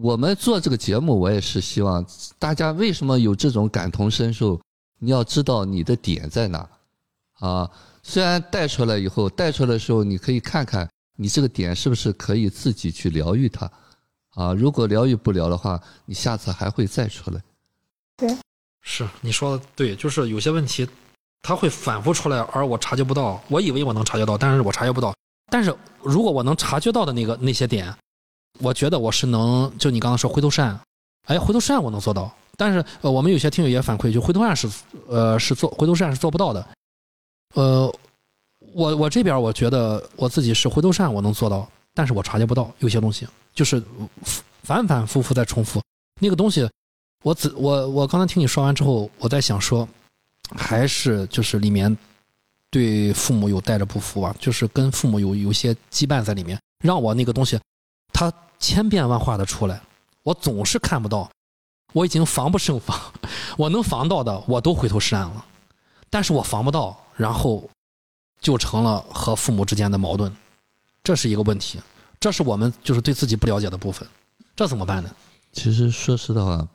[0.00, 2.04] 我们做这个节目，我也是希望
[2.38, 4.60] 大家为什么有这种感同身受？
[4.98, 6.68] 你要知道你的点在哪
[7.40, 7.70] 啊。
[8.02, 13.70] 虽然带出来以后，带出来的时候，你可以看看你这个点是不是可以自己去疗愈它
[14.30, 14.52] 啊。
[14.52, 17.42] 如果疗愈不了的话，你下次还会再出来。
[18.16, 18.36] 对
[18.80, 20.86] 是你说的对，就是有些问题，
[21.42, 23.42] 它会反复出来，而我察觉不到。
[23.48, 25.12] 我以为我能察觉到，但是我察觉不到。
[25.50, 27.94] 但是如果我能察觉到的那个那些点，
[28.60, 30.78] 我觉得我是能，就你刚刚说回头善，
[31.26, 32.32] 哎，回头善我能做到。
[32.56, 34.70] 但是呃，我们有些听友也反馈，就回头善是
[35.08, 36.64] 呃是做回头善是做不到的。
[37.54, 37.92] 呃，
[38.72, 43.82] 我我这边我觉得我自己是回头善我能做到，但是我察觉不到有些东西，就是
[44.62, 45.82] 反反复复在重复
[46.20, 46.68] 那个东西。
[47.24, 49.88] 我只我我刚才听你说完之后，我在想说，
[50.54, 51.96] 还是就是里面
[52.70, 57.58] 对父母有带着不服啊，就是跟父母有有些羁绊在里面，让我那个东西
[58.14, 59.82] 它千变万化的出来，
[60.22, 61.28] 我总是看不到，
[61.92, 62.98] 我已经防不胜防，
[63.58, 65.44] 我能防到的我都回头是岸了，
[66.08, 67.68] 但是我防不到，然后
[68.40, 70.34] 就成了和父母之间的矛盾，
[71.02, 71.80] 这是一个问题，
[72.18, 74.08] 这是我们就是对自己不了解的部分，
[74.56, 75.10] 这怎么办呢？
[75.52, 76.66] 其实说实的话，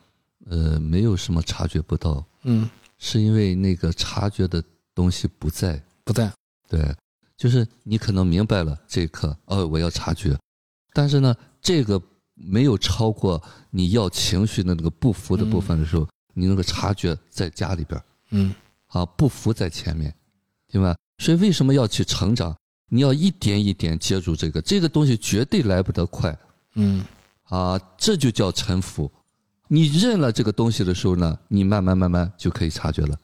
[0.50, 5.82] 呃，没有什么察觉不到，嗯，是因为那个察觉的东西不在。
[6.04, 6.32] 不在，
[6.68, 6.96] 对，
[7.38, 10.36] 就是你可能明白了这一刻，哦，我要察觉，
[11.00, 12.02] 但是呢，这个
[12.34, 18.54] 没有超过你要情绪的那个不服的部分的时候，你那个察觉在家里边儿嗯
[18.88, 20.14] 啊，不服在前面，
[20.70, 20.94] 对吧？
[21.20, 22.54] 所以为什么要去成长？
[22.90, 26.38] 你要一点一点接住这个，这个东西绝对来不得快
[26.74, 27.02] 嗯
[27.44, 29.10] 啊，这就叫臣服。
[29.70, 33.18] 你认了这个东西的时候呢，你慢慢慢慢就可以察觉了。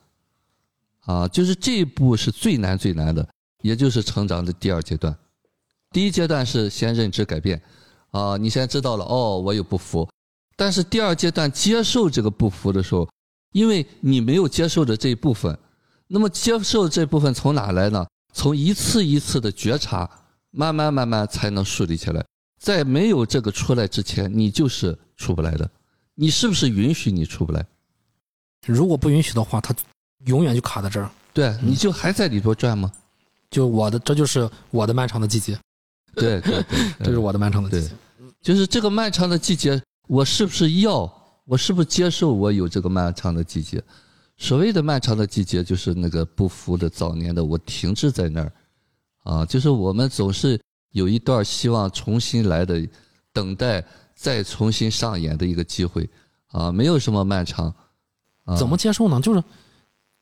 [1.00, 3.28] 啊，就是这一步是最难最难的，
[3.60, 5.14] 也就是成长的第二阶段。
[5.90, 7.60] 第一阶段是先认知改变，
[8.10, 10.08] 啊，你先知道了哦，我有不服，
[10.56, 13.08] 但是第二阶段接受这个不服的时候，
[13.52, 15.56] 因为你没有接受的这一部分，
[16.06, 18.06] 那么接受这部分从哪来呢？
[18.34, 20.08] 从一次一次的觉察，
[20.50, 22.22] 慢慢慢慢才能树立起来。
[22.60, 25.68] 在没有这个出来之前，你就是出不来的。
[26.14, 27.64] 你是不是允许你出不来？
[28.66, 29.74] 如果不允许的话，他
[30.26, 31.10] 永远就卡在这儿。
[31.32, 32.90] 对，你就还在里头转吗？
[33.50, 35.58] 就我的，这就是我的漫长的季节，
[36.16, 37.94] 对 对对， 这是我的漫长的季节。
[38.42, 41.12] 就是这个漫长的季节，我是不是要？
[41.44, 43.82] 我是不是接受我有这个漫长的季节？
[44.36, 48.52] 所谓的漫长的季节，就是那个不服的早年的我停滞在那儿，
[49.22, 52.86] 啊，就是我们总是有一段希望重新来的，
[53.32, 56.08] 等待再重新上演的一个机会，
[56.48, 57.72] 啊，没有什么漫长。
[58.44, 59.20] 啊、怎么接受呢？
[59.20, 59.42] 就是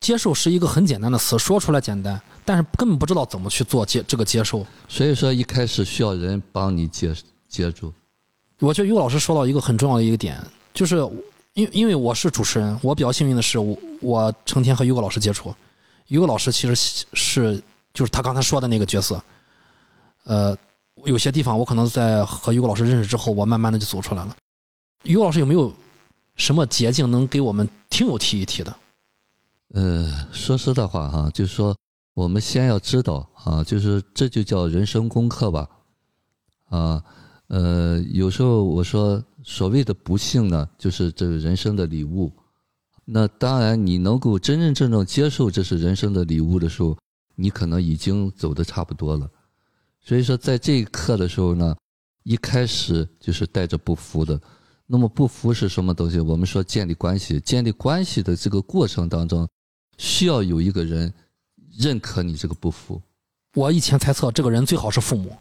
[0.04, 4.62] 接受是一个很简单的词，说出来简单，但是根本不知道怎么去做接这个接受。
[4.86, 7.16] 所以说一开始需要人帮你接
[7.48, 7.90] 接住。
[8.58, 10.38] 我觉得于老师说到一个很重要的一个点，
[10.74, 10.96] 就是
[11.54, 15.54] 因因为我是主持人，我比较幸运的是，我我成天和于果老师接触。
[16.08, 16.74] 于果老师其实
[17.14, 17.62] 是
[17.94, 19.18] 就是他刚才说的那个角色，
[20.24, 20.54] 呃，
[21.06, 24.36] 有些地方我可能在和于果老师认识之后，我慢慢的就走出来了。
[25.04, 25.72] 于果老师有没有
[26.36, 28.76] 什么捷径能给我们听友提一提的？
[29.72, 31.76] 呃，说实的话哈，就是说
[32.14, 35.68] 我们先要知道啊，就是这就叫人生功课吧，
[36.68, 37.04] 啊，
[37.48, 42.32] 呃，有时候我说所谓的不幸呢，就是这个人生的礼物。
[43.06, 46.96] 那当然，你能够真真正正接受这是人生的礼物的时候，
[47.34, 49.28] 你可能已经走的差不多了。
[50.00, 51.76] 所以说，在这一刻的时候呢，
[52.22, 54.40] 一开始就是带着不服的。
[54.86, 56.18] 那么不服是什么东西？
[56.18, 59.46] 我们说建立关系，建立关系的这个过程当中，
[59.98, 61.12] 需要有一个人
[61.76, 63.00] 认可你这个不服。
[63.54, 65.36] 我以前猜测这个人最好是父母，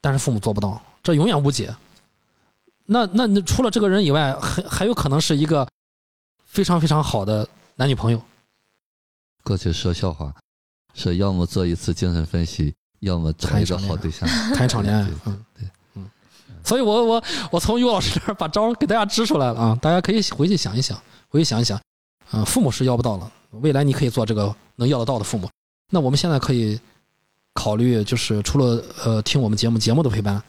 [0.00, 1.74] 但是父母做不到，这永远无解。
[2.86, 5.66] 那那那除了这个人以外，还还有可能是一个
[6.44, 8.20] 非常非常好的男女朋友。
[9.42, 10.34] 过去说笑话，
[10.92, 14.28] 说要么做一次精神分析，要么找一个好对象。
[14.54, 16.10] 谈一场恋爱对，嗯对嗯。
[16.62, 21.80] 所以我我我从于老师这儿把招给大家支出来了啊，大家可以回去想一想，回去想一想，
[22.30, 25.48] 啊，父母是要不到了，未来你可以做这个能要得到的父母。
[25.90, 26.78] 那我们现在可以
[27.52, 30.42] 考虑，就是除了呃听我们节目节目的陪伴，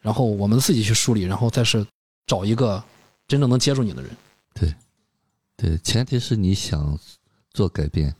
[0.00, 1.84] 然后我们自己去梳理，然后再是
[2.26, 2.82] 找一个
[3.26, 4.10] 真正能接住你的人。
[4.54, 4.74] 对，
[5.56, 6.98] 对前提是你想
[7.50, 8.14] 做改变，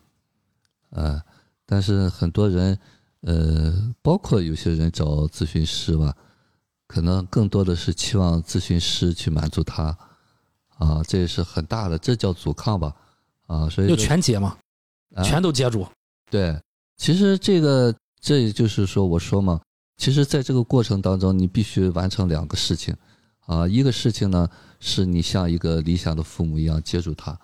[0.90, 1.22] 呃，
[1.66, 2.78] 但是很多人，
[3.20, 6.16] 呃，包括有些人找咨询师吧，
[6.86, 9.96] 可能更多的是期望咨询师去满足他，
[10.78, 12.94] 啊，这也是很大的，这叫阻抗吧，
[13.52, 14.56] 啊，所以就说全接嘛，
[15.14, 15.86] 啊全都接住。
[16.30, 16.58] 对，
[16.96, 19.60] 其实这个这也就是说，我说嘛，
[19.98, 22.96] 其实在这个过程当中，你必须完成两个事情，
[23.40, 24.48] 啊，一个事情呢
[24.80, 27.38] 是你像一个理想的父母一样接住他，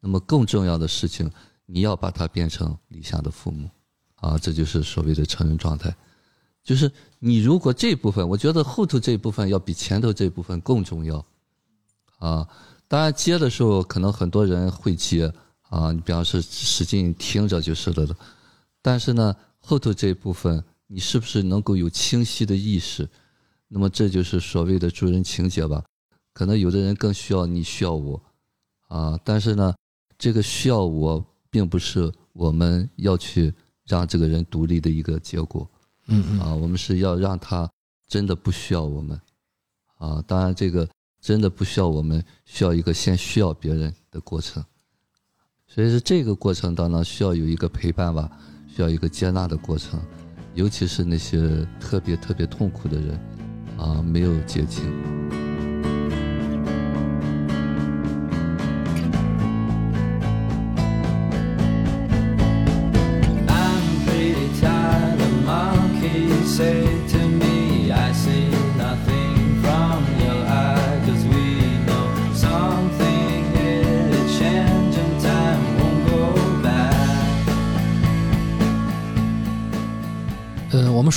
[0.00, 1.30] 那么更重要的事情，
[1.66, 3.68] 你要把他变成理想的父母，
[4.16, 5.94] 啊，这就是所谓的成人状态。
[6.62, 11.24] 就是你如果这部分，我觉得后头这部分要比前头这部分更重要，
[12.18, 12.48] 啊，
[12.86, 15.32] 当然接的时候可能很多人会接
[15.70, 18.14] 啊，你比方说使劲听着就是了的，
[18.82, 23.08] 但是呢，后头这一部分你是不是能够有清晰的意识？
[23.68, 25.82] 那么这就是所谓的助人情节吧。
[26.32, 28.20] 可能有的人更需要你需要我，
[28.88, 29.74] 啊，但是呢，
[30.18, 33.52] 这个需要我并不是我们要去
[33.84, 35.68] 让这个人独立的一个结果。
[36.06, 37.70] 嗯嗯啊，我们是要让他
[38.08, 39.20] 真的不需要我们，
[39.98, 40.88] 啊，当然这个
[41.20, 44.64] 真的不需要我们，需要一个先需要别人的过程，
[45.72, 48.28] 所以说这个过程当中需要有一个陪伴吧，
[48.66, 50.00] 需要一个接纳的过程，
[50.54, 53.16] 尤其是那些特别特别痛苦的人，
[53.78, 54.82] 啊，没有捷径。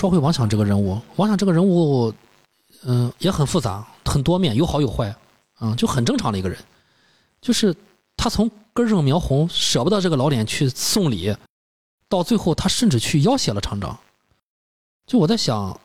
[0.03, 2.13] 说回王想这个人物，王想这个人物，
[2.83, 5.15] 嗯、也很复杂，很多面，有好有坏，
[5.61, 6.59] 嗯，就很正常的一个人。
[7.39, 7.73] 就是
[8.17, 11.33] 他从根正苗红，舍不得这个老脸去送礼，
[12.09, 13.97] 到最后他甚至去要挟了厂长。
[15.07, 15.79] 就我在想，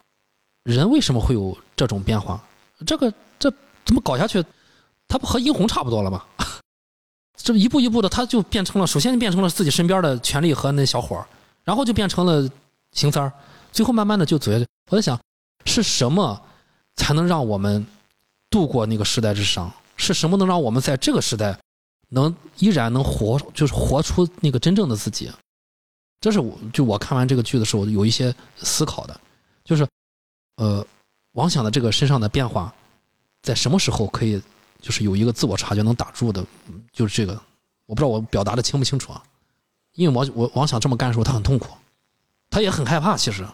[0.64, 2.42] 人为什么会有这种变化？
[2.84, 3.48] 这个这
[3.84, 4.44] 怎么搞下去？
[5.06, 6.24] 他不和殷红差不多了吗？
[7.38, 11.24] 这一步一步的，他就变成了，首先变成了自己身边的权力和那小伙儿，
[11.62, 12.50] 然后就变成了
[12.90, 13.32] 邢三儿，
[13.72, 14.66] 最后慢慢的就走下去。
[14.90, 15.18] 我在想，
[15.64, 16.40] 是什么
[16.96, 17.86] 才能让我们
[18.50, 19.70] 度过那个时代之伤？
[19.96, 21.58] 是什么能让我们在这个时代
[22.08, 25.30] 能依然能活，就是活出那个真正的自己？
[26.20, 29.20] 这是我就我看完这个剧的时候有一些思考的，
[29.64, 29.86] 就是
[30.56, 30.84] 呃，
[31.32, 32.74] 王想的这个身上的变化，
[33.42, 34.40] 在什么时候可以
[34.80, 36.44] 就是有一个自我察觉能打住的？
[36.92, 37.40] 就是这个，
[37.86, 39.22] 我不知道我表达的清不清楚啊？
[39.94, 41.76] 因为王我王想这么干的时候，他很痛苦，
[42.50, 43.16] 他也很害怕。
[43.16, 43.46] 其实，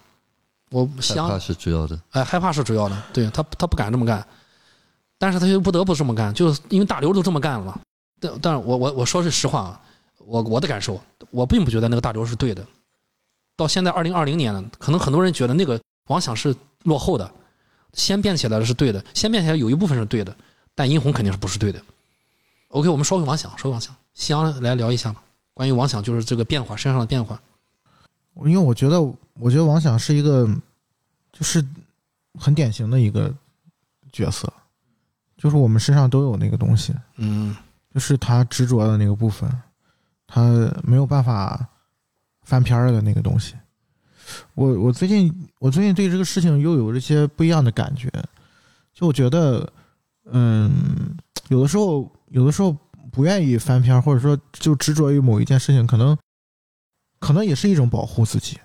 [0.70, 4.26] 我害想怕是主要的，哎，害怕是主要的，对他他不敢这么干，
[5.18, 7.78] 但是他又不得不这么干，就是因为大刘都这么干了嘛。
[8.20, 9.80] 但但是我我我说是实话啊，
[10.18, 12.64] 我我的感受，我并不觉得那个大刘是对的。
[13.56, 17.30] 到现在二零二零年了，可能很多人觉得那个王想是落后的，
[17.92, 20.34] 先变起来的是对的，先变起来有一部分是对的，
[20.74, 21.80] 但殷红肯定是不是对的。
[22.68, 27.40] OK，我们说回王想，说回王想，夕阳来聊一下吧，关于王想就是这个变化身上的变化。
[28.36, 29.00] 因为我觉得，
[29.34, 30.48] 我觉得王响是一个，
[31.32, 31.64] 就是
[32.38, 33.32] 很典型的一个
[34.12, 34.52] 角色，
[35.36, 37.54] 就是我们身上都有那个东西，嗯
[37.92, 39.48] 就是他执着的那个部分，
[40.26, 40.42] 他
[40.82, 41.64] 没有办法
[42.42, 43.54] 翻篇儿的那个东西。
[44.54, 48.10] 我我最近我最近对这个事情又有一些不一样的感觉，
[48.92, 49.72] 就我觉得，
[50.32, 51.16] 嗯，
[51.48, 52.76] 有的时候有的时候
[53.12, 56.16] 不愿意翻篇儿，或者说就执着于某一件事情，可能
[57.24, 58.58] 可能也是一种保护自己。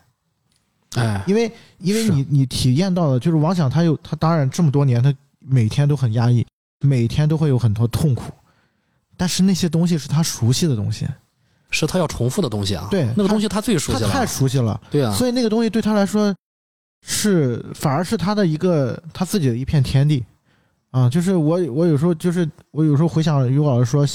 [0.96, 6.46] 哎，因为因为你你体验到的就是王想他有他当然这么多年他每天都很压抑，
[6.82, 8.34] 每天都会有很多痛苦，
[9.16, 11.08] 但是那些东西是他熟悉的东西，
[11.70, 12.88] 是他要重复的东西啊。
[12.92, 14.10] 对那个东西他最熟悉了。
[14.10, 16.36] 他太熟悉了，对啊，所以那个东西对他来说
[17.06, 20.26] 是反而是他的一个他自己的一片天地
[20.92, 21.10] 啊。
[21.10, 24.06] 就是我我有时候就是我有时候回想于老师说，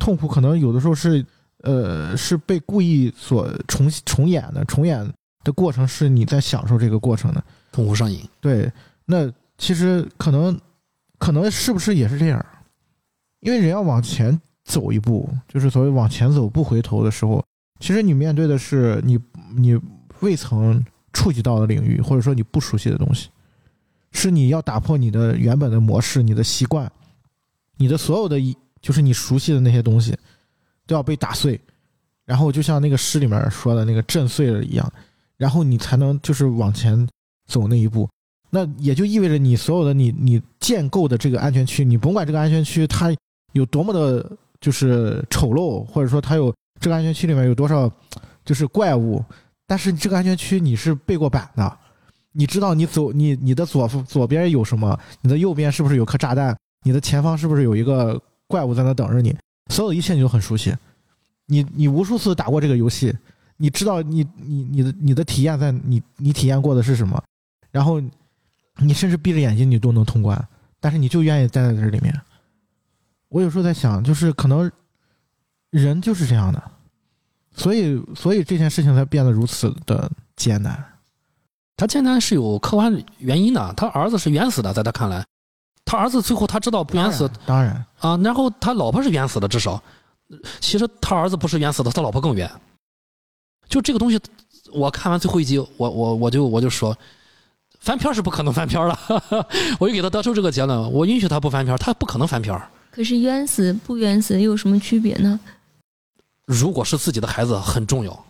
[0.00, 1.24] 痛苦可能有的时候是
[1.64, 7.42] 呃是被故意所重重演的，重演的过程是你在享受这个过程的。
[7.72, 8.20] 痛苦上瘾。
[8.40, 8.70] 对，
[9.04, 10.56] 那其实可能
[11.18, 12.46] 可能是不是也是这样？
[13.40, 17.44] 因为人要往前走一步，就是所谓往前走不回头的时候，
[17.80, 19.18] 其实你面对的是你
[19.56, 19.78] 你
[20.20, 23.28] 未曾触及到的领域，或者说你不熟悉的东西，
[24.12, 26.90] 是你要打破你的原本的模式、你的习惯、
[27.76, 30.16] 你的所有的一就是你熟悉的那些东西
[30.86, 31.60] 都要被打碎，
[32.24, 34.92] 然后就像那个诗里面说的那个震碎了一样，
[35.36, 37.08] 然后你才能就是往前
[37.46, 38.08] 走那一步。
[38.50, 43.12] 那也就意味着你所有的你你建构的这个安全区，你甭管这个安全区它
[43.52, 47.90] 有多么的，就是丑陋，或者说它有这个安全区里面有多少
[48.44, 49.24] 就是怪物，
[49.66, 51.78] 但是这个安全区你是背过板的，
[52.30, 59.34] 你知道你走你你的左左边有什么，你的右边是不是有颗炸弹，你的前方是不是有一个怪物在那等着你，
[59.68, 60.76] 所有一切你都很熟悉，
[61.46, 63.16] 你你无数次打过这个游戏，
[63.56, 67.22] 你知道你你你的你的体验在你你体验过的是什么，
[67.70, 68.00] 然后
[68.78, 70.48] 你甚至闭着眼睛你都能通关，
[70.80, 72.14] 但是你就愿意待在这里面。
[73.28, 74.70] 我有时候在想，就是可能
[75.70, 76.62] 人就是这样的，
[77.56, 80.84] 所以所以这件事情才变得如此的艰难。
[81.76, 85.26] 他艰难是有客观原因的，他儿子是冤死的，在他看来，
[85.84, 89.82] 他儿子最后他知道不冤死当然，啊，然后他老婆是冤死的，至少，
[90.60, 92.50] 其实他儿子不是冤死的，他老婆更冤。
[93.68, 94.18] 就这个东西，
[94.72, 96.96] 我看完最后一集，我我我就我就说，
[97.80, 98.98] 翻篇是不可能翻篇儿了，
[99.78, 102.58] 我就给他得出这个结论，我允许他不翻篇，他不可能翻篇。
[102.90, 105.38] 可是冤死不冤死又有什么区别呢？
[106.46, 108.24] 如果是自己的孩子，很重要，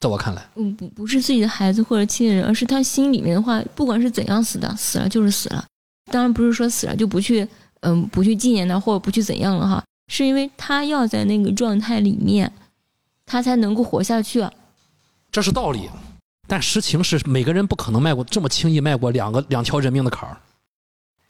[0.00, 5.64] 在我看来，嗯，不不是自己的孩子或者亲人，而是他心里面的话，不管是怎样死的，死了就是死了。
[6.10, 7.46] 当然不是说死了就不去，
[7.80, 12.52] 嗯，不去纪念他或者不去怎样了哈，是因为他要在那个状态里面，
[13.24, 14.46] 他才能够活下去。
[15.30, 15.88] 这是道理。
[16.46, 20.36] 但实情是，每个人不可能迈过这么轻易迈过两个两条人命的坎儿。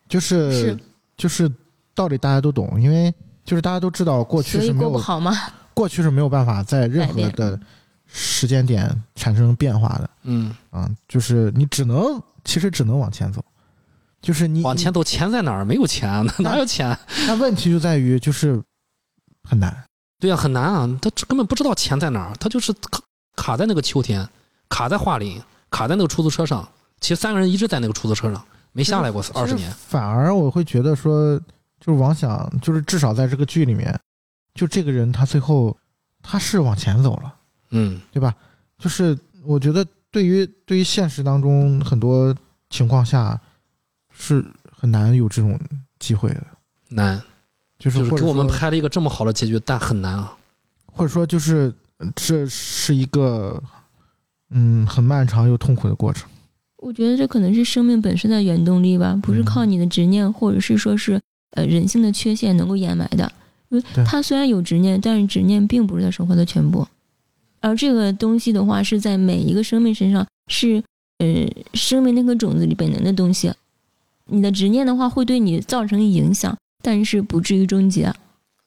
[0.09, 0.79] 就是是
[1.17, 1.51] 就是
[1.95, 3.13] 道理大家都懂，因为
[3.45, 5.33] 就是大家都知道过去是没有过不好嘛。
[5.75, 7.59] 过去是没有办法在任何的
[8.07, 13.45] 时间点产生变化的嗯，啊，就是你只能其实只能往前走，
[14.21, 15.65] 就是你往前走，钱在哪儿？
[15.65, 16.97] 没有钱， 哪有钱？
[17.27, 18.63] 那问题就在于就是
[19.43, 19.85] 很难，
[20.19, 23.01] 对呀、很难啊，他根本不知道钱在哪儿，他就是卡
[23.37, 24.29] 卡在那个秋天，
[24.69, 26.69] 卡在桦林，卡在那个出租车上。
[27.01, 29.71] 其实三个人一直在那个出租车上，没下来过二十年。
[29.71, 31.39] 反而我会觉得说，
[31.79, 33.97] 就是王想，就是至少在这个剧里面，
[34.55, 35.77] 就这个人他最后
[36.21, 37.35] 他是往前走了，
[37.71, 38.35] 嗯，对吧？
[38.81, 42.35] 就是我觉得对于对于现实当中很多
[42.69, 43.41] 情况下
[44.19, 45.59] 是很难有这种
[45.99, 46.45] 机会的，
[46.89, 47.23] 难，
[47.79, 50.37] 就是就是给我们拍了一个这么好的结局，但很难啊。
[50.87, 53.63] 或者说就是呃这是一个
[54.51, 56.29] 嗯很漫长又痛苦的过程。
[56.79, 61.21] 我觉得这可能是生命本身的原动力吧，不是靠你的执念或者是说是
[61.53, 63.31] 呃人性的缺陷能够掩埋的。
[63.69, 66.87] 因为他虽然有执念，但是执念并不是他生活的全部。
[67.61, 70.83] 而这个东西的话，是在每一个生命身上，是
[71.19, 71.27] 呃
[71.75, 73.53] 生命那颗种子里本能的东西。
[74.29, 78.13] 你的执念的话，会对你造成影响，但是不至于终结。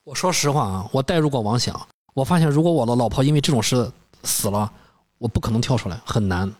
[0.03, 1.79] 我说实话啊，我代入过王想，
[2.13, 3.89] 我发现如果我的老婆因为这种事
[4.23, 4.71] 死了，
[5.19, 6.51] 我不可能跳出来，很难，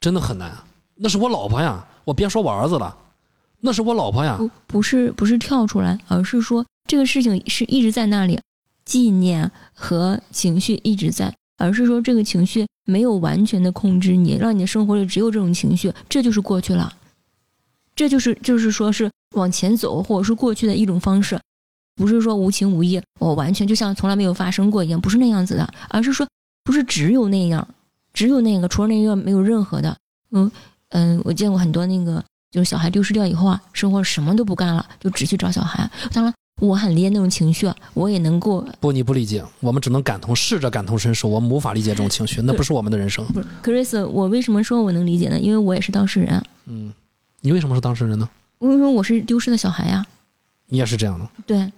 [0.00, 0.52] 真的很难。
[0.96, 2.96] 那是我老婆呀，我别说我儿子了，
[3.60, 4.36] 那是我老婆呀。
[4.38, 8.40] 不不是不是跳出来，而是说这个事情是一直在那里，
[8.84, 16.92] 纪念和情绪一直在，而是说这个情绪没有完全的控制你，让你的生活里只有这种情绪，这就是过去了，
[17.94, 21.40] 这就是就是说是往前走或者是过去的一种方式，
[21.96, 26.26] 不是说无情无义，我完全就像从来没有发生过一样，不是那样子的，而是说
[26.64, 27.66] 不是只有那样，
[28.12, 29.96] 只有那个，除了那个没有任何的，
[30.32, 30.50] 嗯
[30.90, 32.22] 嗯，我见过很多那个。
[32.50, 35.90] 就是小孩丢失掉以后啊，生活什么都不干了，就只去找小孩。
[36.12, 43.26] 当然，我很理解那种情绪，我也能够不，你不理解，我们只能感同，试着感同身受，我们无法理解这种情绪，那不是我们的人生。
[43.32, 45.40] 不是 Chris，我为什么说我能理解呢？
[45.40, 46.40] 因为我也是当事人。
[46.66, 46.92] 嗯，
[47.44, 48.26] 你为什么是当事人呢？
[48.56, 50.06] 我跟你说，我是丢失的小孩呀，
[50.68, 51.28] 你也是这样的。
[51.44, 51.70] 对，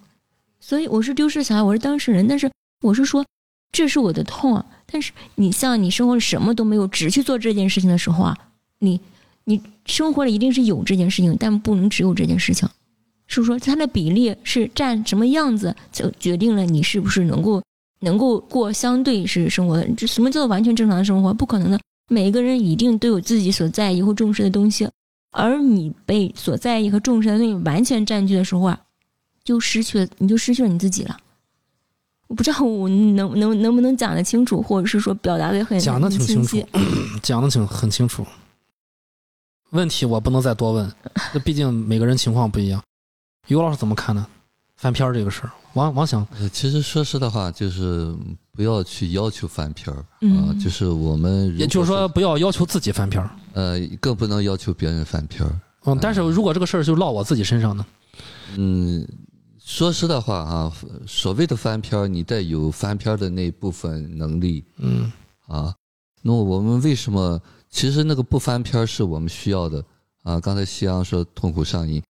[0.60, 2.28] 所以我是丢失的小孩，我是当事人。
[2.28, 2.48] 但是
[2.82, 3.26] 我是说，
[3.72, 4.64] 这是我的痛啊。
[4.86, 8.38] 但是你像你生活里什么都没有，只去做这件事情的时候啊，
[8.78, 9.00] 你
[9.42, 12.68] 你生活里一定是有这件事情，但不能只有这件事情。
[13.26, 17.60] 是说它的比例是占什么样子，就决定了你是不是能够
[17.98, 19.88] 能够过相对是生活的。
[19.96, 21.34] 这什么叫做完全正常的生活？
[21.34, 21.80] 不可能的。
[22.08, 24.88] 每一个人一定都有自己所在意或重视的东西，
[25.36, 28.80] 而你被所在意和重视的东西完全占据的时候啊，
[29.44, 31.16] 就失去了，你就失去了你自己了。
[32.26, 36.66] 我不知道我能能能不能讲得清楚，或者是说表达的很讲得挺清楚。
[37.22, 38.26] 讲的挺很清楚。
[39.70, 40.90] 问题我不能再多问，
[41.34, 42.82] 那毕竟每个人情况不一样。
[43.48, 44.26] 于老师怎么看呢？
[44.76, 48.12] 翻篇儿这个事儿，王王想，呃其实说实的话，就是
[48.52, 53.30] 不要去要求翻篇儿啊、嗯就是我们如也就是说不要要求自己翻篇儿。
[53.52, 55.60] 呃，更不能要求别人翻篇儿。
[55.84, 57.86] 嗯，但是如果这个事儿就落我自己身上呢？
[58.56, 59.06] 嗯，
[59.62, 60.72] 说实的话啊，
[61.06, 65.12] 所谓的翻篇儿，你得有翻篇儿的那部分能力嗯
[65.46, 65.74] 啊。
[66.22, 67.40] 那么我们为什么？
[67.68, 69.84] 其实那个不翻篇儿是我们需要的
[70.22, 70.40] 啊。
[70.40, 72.02] 刚才夕阳说痛苦上瘾，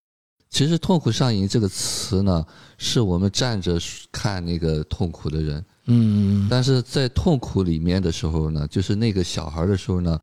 [0.56, 2.42] 其实痛苦上瘾这个词呢，
[2.78, 3.78] 是我们站着
[4.10, 6.48] 看那个痛苦的人，嗯。
[6.48, 10.18] 但是在痛苦里面的时候呢，就是那个小孩的时候呢，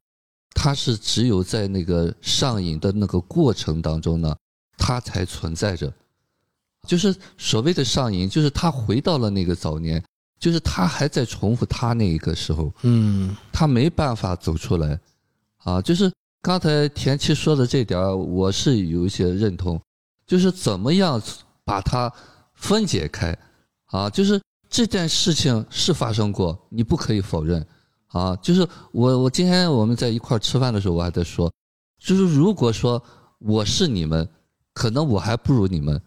[0.56, 4.36] 他是只有在那个上瘾的那个过程当中呢，
[4.76, 5.94] 他才存在着。
[6.88, 10.04] 就是所谓的上瘾，就是他回到了那个早年，
[10.40, 13.38] 就是他还在重复他那一个时候，嗯。
[13.52, 15.00] 他没办法走出来，
[15.58, 16.12] 啊，就是
[16.42, 19.80] 刚才田七说的这点儿，我是有一些认同，
[20.26, 21.22] 就是怎么样
[21.64, 22.12] 把它
[22.54, 23.38] 分解开，
[23.86, 27.66] 啊，就是这件事情是发生过，你不可以否认，
[28.08, 31.52] 啊，就是我我今天我们在一块儿吃饭的时候，我还在说，
[32.00, 33.02] 就是如果说
[33.40, 34.28] 我是你们，
[34.74, 36.02] 可能我还不如你们，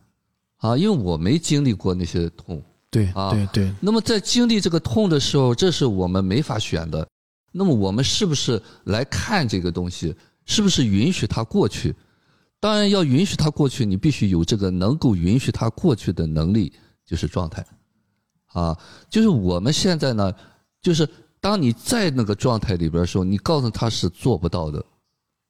[0.59, 7.07] 啊，因为我没经历过那些痛，对啊对对，那么在经历这个痛的时候，这是我们没法选的。
[7.53, 10.15] 那么我们是不是来看这个东西，
[10.45, 11.95] 是不是允许它过去？
[12.67, 16.73] 当然要允许它过去，你必须有这个能够允许它过去的能力，
[17.05, 17.65] 就是状态。
[18.47, 18.77] 啊，
[19.09, 20.35] 就是我们现在呢，
[20.83, 21.09] 就是
[21.41, 24.85] 当你在那个状态里边的时候，你告诉他是做不到的。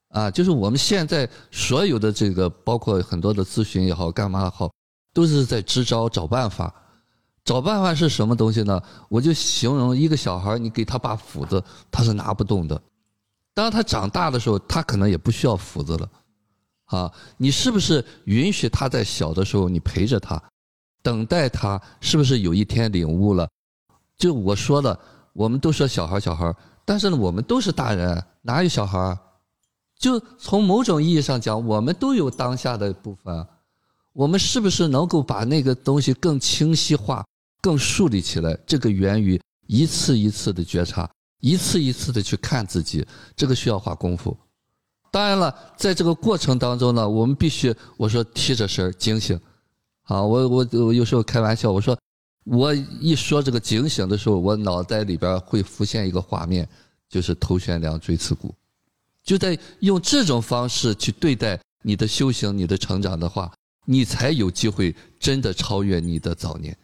[0.09, 4.71] 啊，就是我们现在所有的这个，包括很多的咨询也好，干嘛也好，
[5.15, 6.71] 都是在支招找办法。
[7.47, 8.79] 找办法是什么东西呢？
[9.09, 12.79] 我就形容一个小孩，你给他把斧子，他是拿不动的。
[13.55, 16.07] 当他长大的时候，他可能也不需要斧子了。
[16.87, 20.43] 啊，你是不是允许他在小的时候你陪着他，
[21.03, 21.81] 等待他？
[22.01, 23.49] 是不是有一天领悟了？
[24.17, 24.99] 就我说的，
[25.33, 29.19] 我们都说小孩小孩，但是呢，我们都是大人，哪有小孩儿？
[29.99, 33.47] 就从某种意义上讲，我们都有当下的部分。
[34.13, 37.25] 我们是不是能够把那个东西更清晰化、
[37.61, 38.57] 更树立起来？
[38.67, 41.11] 这个源于一次一次的觉察，
[41.41, 44.37] 一次一次的去看自己，这个需要花功夫。
[45.11, 49.39] 当然了，在这个过程当中呢，我们必须我说提着神儿警醒。
[50.03, 51.99] 啊，我我我有时候开玩笑，我说
[52.45, 56.69] 我一说这个警醒的时候，我脑袋里边会浮现一个画面，
[57.09, 58.55] 就是头悬梁锥刺股。
[59.25, 63.53] 就在用这种方式去对待你的修行、你的成长的话，
[63.85, 66.77] 你才有机会真的超越你的早年。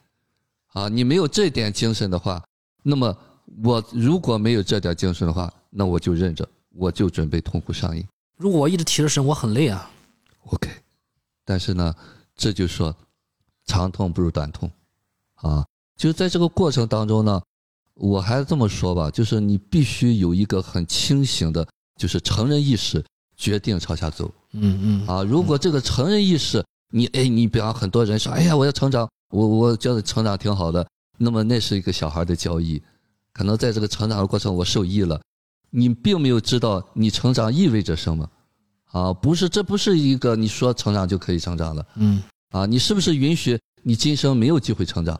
[0.73, 2.43] 啊，你没有这点精神的话，
[2.83, 3.17] 那么
[3.63, 8.05] 我如果没有这点精神的话，那我就认着，我就准备痛苦上瘾。
[8.43, 9.89] 如果我一直提着神，我很累啊。
[10.47, 10.69] OK，
[11.45, 11.95] 但是呢，
[12.35, 12.93] 这就说
[13.67, 14.69] 长痛不如短痛，
[15.37, 15.65] 啊，
[15.97, 17.41] 就在这个过程当中呢，
[17.95, 21.65] 我还这么说吧，就是你必须有一个很清醒的，
[21.97, 23.05] 就是成人意识，
[23.37, 25.23] 决定朝下走嗯嗯啊。
[25.23, 30.85] 如果这个成人意识，你哎，你比方很多人说，哎呀，我要成长，我我觉得成长挺好的，
[31.17, 32.83] 那么那是一个小孩的交易，
[33.33, 35.23] 可能在这个成长的过程我受益了，
[35.75, 38.31] 你并没有知道你成长意味着什么。
[38.93, 42.67] 啊，不是，这不是一个你说成长就可以成长的嗯啊！
[42.67, 45.19] 你是不是允许你今生没有机会成长？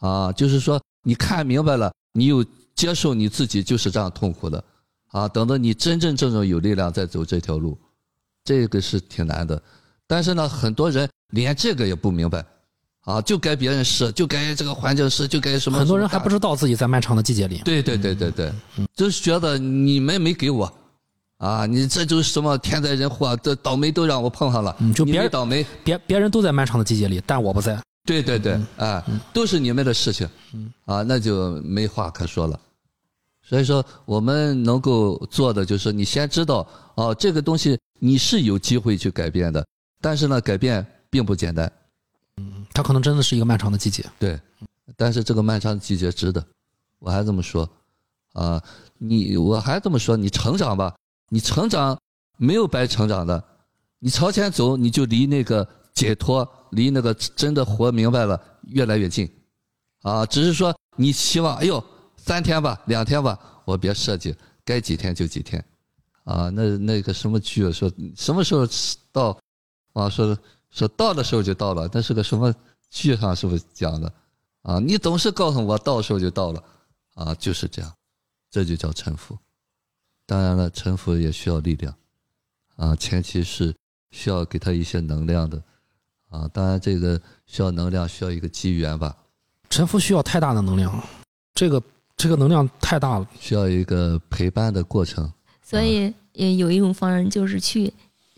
[0.00, 2.44] 啊，就是说你看明白了，你有
[2.74, 4.62] 接受你自己就是这样痛苦的
[5.08, 5.26] 啊。
[5.26, 7.78] 等到你真真正正有力量再走这条路，
[8.44, 9.62] 这个是挺难的。
[10.06, 12.44] 但是呢，很多人连这个也不明白
[13.04, 15.78] 啊，就该别人是，就该这个环境是，就该什么。
[15.78, 16.28] 很多人还不。
[16.32, 17.60] 知道自己在漫长的季节里。
[17.62, 18.50] 对对对对对，
[18.94, 20.72] 就是觉得你们没给我，
[21.36, 27.78] 啊，你这就是什么天灾人祸，这倒霉都让我碰上了，嗯就别人倒霉，别别人都在漫长的季节里，但我不在。
[28.06, 30.26] 对对对，哎，都是你们的事情，
[30.86, 32.58] 啊，那就没话可说了。
[33.42, 39.62] 所以说，我们能够做的就是，你先知道，哦，这个东西你是有机会去改变的，
[40.00, 41.70] 但是呢，改变并不简单，
[42.74, 44.04] 它可能真的是一个漫长的季节。
[44.18, 44.40] 对，
[44.96, 46.44] 但是这个漫长的季节值得，
[46.98, 47.68] 我还这么说，
[48.32, 48.62] 啊，
[48.98, 50.94] 你我还这么说，你成长吧，
[51.28, 51.98] 你成长
[52.36, 53.42] 没有白成长的，
[53.98, 59.30] 你朝前走，你就离那个解脱，离那个真的活明白了越来越近，
[60.02, 61.82] 啊，只是说你希望，哎呦，
[62.16, 65.64] 三天吧，两天吧，我别设计，该几天就几天，
[66.24, 68.66] 啊，那那个什么剧说什么时候
[69.10, 69.38] 到，
[69.92, 70.36] 啊，说
[70.72, 72.52] 说到的时候就到了，那是个什么
[72.90, 74.12] 剧上是不是讲的？
[74.62, 76.64] 啊，你总是告诉我到时候就到了，
[77.14, 77.92] 啊，就是这样，
[78.50, 79.36] 这就叫臣服。
[80.24, 81.94] 当然了，臣服也需要力量，
[82.76, 83.74] 啊，前期是
[84.12, 85.62] 需要给他一些能量的
[86.28, 86.48] 啊。
[86.48, 89.16] 当然，这个需要能量，需要一个机缘吧，
[89.68, 91.02] 臣服需要太大的能量，
[91.54, 91.82] 这个
[92.16, 93.28] 这个能量太大了。
[93.38, 95.30] 需要一个陪伴的过程。
[95.60, 97.92] 所以也有一种方式，就是去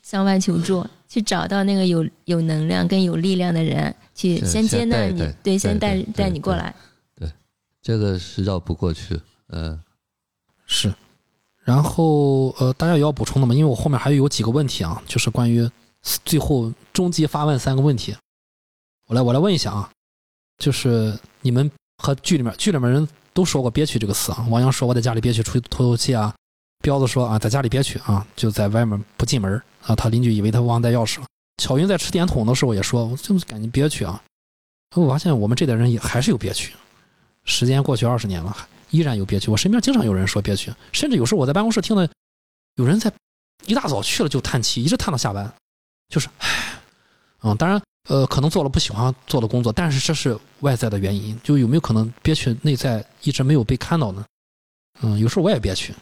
[0.05, 6.75] 向外求助，去找到那个有有能量跟有力量的人，去先接纳你，对，先带带你过来。
[7.17, 7.33] 对
[7.81, 9.81] 这个是绕不过去，嗯、
[10.67, 10.95] 是，
[11.63, 15.69] 然后呃，大家有要补充的吗，因为我后面还有几个问题啊，就是关于
[16.03, 18.15] 最后终极发问三个问题，
[19.07, 19.91] 我来我来问一下啊，
[20.59, 26.35] 就是你们和剧里面剧里面人都说过憋屈这个词啊，王阳说我在家里憋屈出去透透气啊，
[26.85, 31.27] 彪子说啊在家里憋屈啊就在外面不进门啊，他邻居以为他忘带钥匙了，
[31.57, 34.23] 巧云在吃点筒的时候也说，我就是感觉憋屈啊，
[34.95, 36.75] 我发现我们这代人也还是有憋屈，
[37.45, 38.55] 时间过去二十年了。
[38.91, 39.51] 依然有憋屈。
[39.51, 42.07] 我身边经常有人说憋屈，甚至有时候我在办公室听到
[42.77, 43.13] 有人在
[43.67, 45.53] 一大早去了就叹气，一直叹到下班，
[46.11, 46.79] 就是唉，
[47.43, 54.25] 嗯，当然，呃，可能做了不喜欢做的工作，但是这是外在的原因，就有没有可能憋屈内在一直没有被看到呢？
[55.03, 55.93] 嗯，有时候我也憋屈，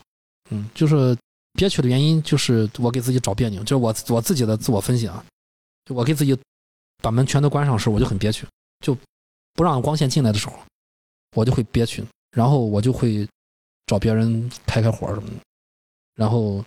[0.53, 1.17] 嗯，就是
[1.55, 5.25] 憋屈的原因就是我给自己找别扭，就是我我自己的自我分析啊，
[5.85, 6.37] 就我给自己
[7.03, 8.47] 把门全都关上时，我就很憋屈，
[8.85, 8.97] 就
[9.55, 10.55] 不让光线进来的时候，
[11.37, 12.05] 我就会憋屈。
[12.35, 13.29] 然后我就会
[13.87, 15.35] 找别人开开火什么的。
[16.15, 16.65] 然后，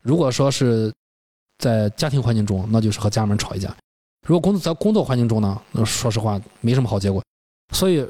[0.00, 0.92] 如果说是
[1.58, 3.68] 在家庭环境中，那就是和家人们吵一架；
[4.24, 7.20] 如果工作在工作环境中呢，那说实话没什么好结果。
[7.74, 8.06] 所以，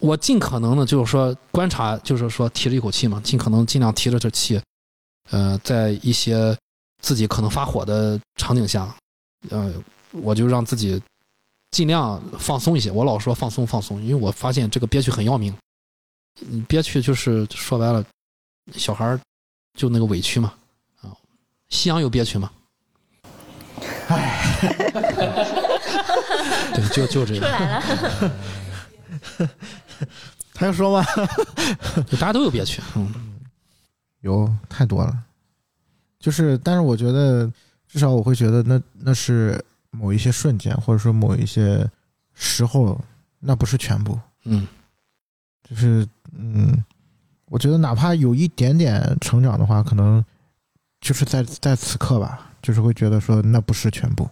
[0.00, 4.60] 我尽可能的就是说观察，就是说提着一口气嘛，尽可能尽量提着这气，
[5.30, 6.56] 呃，在一些
[7.00, 8.94] 自己可能发火的场景下，
[9.50, 9.72] 呃，
[10.10, 11.00] 我就让自己
[11.70, 12.90] 尽量放松一些。
[12.90, 15.54] 我老说放松放松，因为我发现这个憋屈很要命。
[16.40, 18.04] 你憋屈就是说白了，
[18.72, 19.20] 小孩儿
[19.78, 20.52] 就那个委屈嘛，
[21.00, 21.14] 啊，
[21.68, 22.50] 夕阳有憋屈吗？
[24.08, 24.58] 唉，
[26.74, 27.82] 对，就就这个，出来了，
[30.54, 31.06] 还要说吗？
[32.06, 33.12] 就大家都有憋屈，嗯，
[34.20, 35.24] 有太多了，
[36.18, 37.50] 就是，但是我觉得，
[37.88, 41.88] 至少我会觉得那那是某一些瞬间，或者说某一些
[42.34, 43.00] 时候，
[43.40, 44.18] 那不是全部。
[44.44, 44.66] 嗯，
[45.68, 46.84] 就是，嗯，
[47.46, 50.24] 我觉得哪怕有一点点成长的话，可能
[51.00, 54.28] 就是在在此刻吧，就是会觉得说那不是全部。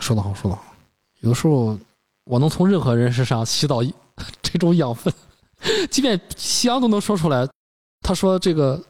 [0.00, 0.74] 说得好，说得好。
[1.20, 1.78] 有的时候
[2.24, 3.92] 我能从任何人身上吸到一
[4.42, 5.12] 这种养分，
[5.90, 7.46] 即便夕阳都能说出来。
[8.00, 8.82] 他说这个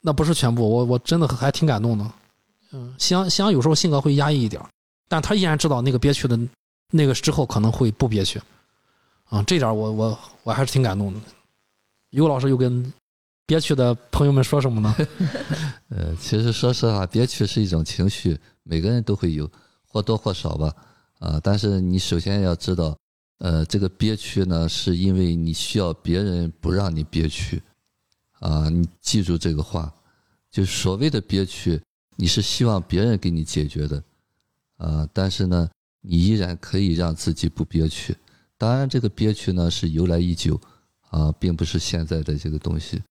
[0.00, 2.12] 那不是全部，我我真的还挺感动的。
[2.72, 4.62] 嗯，夕阳夕阳有时候性格会压抑一点，
[5.08, 6.38] 但他依然知道那个憋屈的
[6.92, 8.40] 那个之后可能会不憋屈。
[9.28, 11.20] 啊，这点我我我还是挺感动的。
[12.10, 12.92] 尤老师又跟
[13.46, 14.94] 憋屈的朋友们说什么呢？
[15.90, 19.50] 呃，其实说实话，憋屈是一种情绪，每个人都会有，
[19.86, 20.74] 或多或少吧。
[21.18, 22.96] 啊、但是你首先要知道，
[23.40, 27.60] 呃，这个憋屈呢，是因为你需要别人不让你憋屈。
[28.38, 29.92] 啊、你记住这个话，
[30.50, 31.78] 就是所谓的憋屈，
[32.16, 34.02] 你是希望别人给你解决的。
[34.76, 35.68] 啊、但是呢，
[36.00, 38.16] 你依然可以让自己不憋屈。
[38.56, 40.58] 当然，这个憋屈呢是由来已久，
[41.10, 43.02] 啊、并不是现在的这个东西。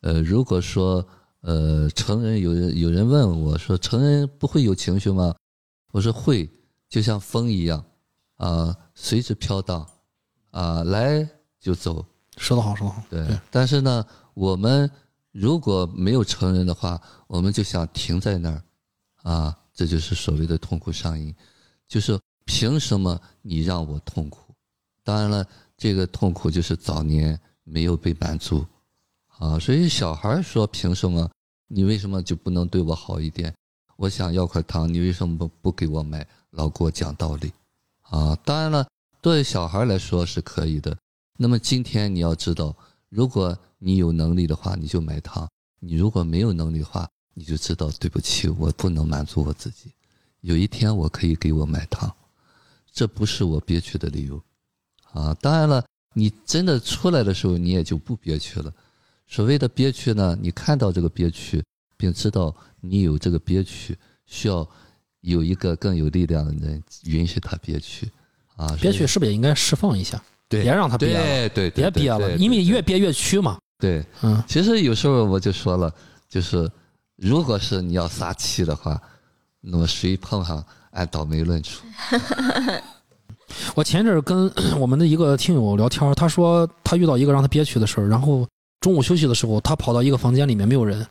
[0.00, 1.06] 呃，如果说
[1.40, 5.34] 呃，成人有人有人问我说，成人不会有情绪吗？
[5.92, 6.50] 我说会，
[6.88, 7.82] 就像风一样，
[8.36, 9.86] 啊、随之飘荡，
[10.50, 11.28] 啊、来
[11.60, 12.04] 就走。
[12.38, 13.02] 说得好，说得好。
[13.08, 14.90] 对，但是呢，我们
[15.30, 18.62] 如果没有成人的话，我们就想停在那儿，
[19.22, 21.32] 啊，这就是所谓的痛苦上瘾，
[21.86, 24.52] 就是凭什么你让我痛苦？
[25.04, 28.66] 当然了，这个痛苦就是早年没有被满足，
[29.38, 31.30] 啊，所以小孩说凭什么
[31.68, 33.54] 你为什么就不能对我好一点？
[33.96, 36.26] 我想要块糖，你为什么不不给我买？
[36.50, 37.52] 老给我讲道理，
[38.10, 38.88] 啊，当然了，
[39.20, 40.96] 对小孩来说是可以的。
[41.38, 42.74] 那么今天你要知道，
[43.08, 45.46] 如果你有能力的话，你就买糖；
[45.80, 49.92] 你如果没有能力的话，你就知道对不起，我不能满足我自己。
[50.40, 52.14] 有一天我可以给我买糖，
[52.92, 54.40] 这不是我憋屈的理由
[55.12, 55.34] 啊。
[55.40, 55.84] 当然了，
[56.14, 58.72] 你真的出来的时候，你也就不憋屈了。
[59.26, 61.62] 所谓的憋屈呢，你看到这个憋屈，
[61.96, 64.66] 并知道你有这个憋屈，需要
[65.26, 68.08] 有一个更有力量的人允许他憋屈
[68.56, 68.76] 啊。
[68.80, 70.22] 憋屈是不是也应该释放一下？
[70.48, 73.58] 对，别让他憋了对别憋了，因为越憋越屈嘛。
[73.78, 74.04] 对。
[74.22, 75.92] 嗯，其实有时候我就说了，
[76.28, 76.70] 就是
[77.16, 79.00] 如果是你要撒气的话，
[79.60, 81.84] 那么谁碰上按倒霉论处。
[83.74, 88.46] 我前阵儿跟 我们的一个听友聊天儿，他说他遇到一个让他憋屈的事儿，然后
[88.80, 91.04] 中午休息的时候，他跑到一个房间里面没有人，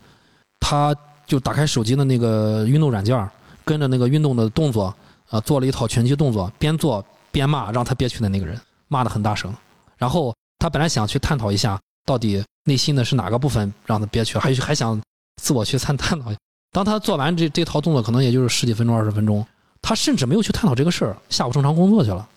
[0.59, 0.95] 他
[1.27, 3.29] 就打开手机的那个运动软件儿，
[3.65, 4.93] 跟着那个运动的动作，
[5.29, 8.57] 啊，做了一套拳击动作，边做边骂让他憋屈的那个人，
[8.87, 9.53] 骂得很大声。
[9.97, 15.01] 然后他本来想去探讨一下，到底内心的是哪个部分让他憋屈，还还想
[15.41, 16.31] 自我去探探讨。
[16.71, 19.45] 当他做完这这套动作，可能也就是十几分钟、二十分钟，
[19.81, 22.27] 他甚至没有去探讨这个事儿，下午正常工作去了。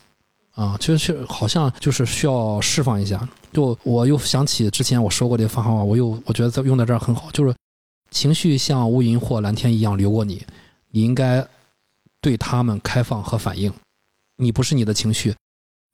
[0.55, 3.29] 啊，其实是好像就是需要释放一下。
[3.53, 7.55] 就我又想起之前我说过这个方法，我又我觉得用在这儿很好，就是
[8.11, 10.45] 情绪像乌云或蓝天一样流过你，
[10.91, 11.47] 你应该
[12.21, 13.73] 对他们开放和反应。
[14.37, 15.35] 你不是你的情绪，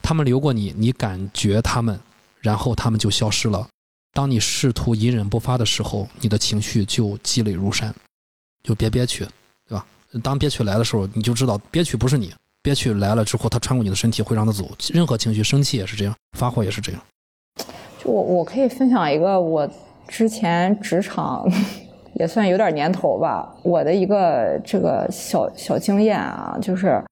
[0.03, 1.99] 他们流过你，你感觉他们，
[2.41, 3.67] 然后他们就消失了。
[4.13, 7.93] 当你试图隐忍不发的时候，你的情绪就积累如山，
[8.63, 9.27] 就别憋屈，
[9.67, 9.85] 对吧？
[10.23, 12.33] 当憋屈来的时候，你就知道憋屈不是你，
[12.63, 14.71] 憋屈来了之后，它穿过你的身体会让它走。
[14.93, 17.03] 任何情绪，生气也是这样，发火也是这样。
[17.99, 19.69] 就我我可以分享一个我
[20.07, 21.45] 之前职场
[22.15, 27.03] 也算有点年头吧，我的一个这个小小经验啊，就是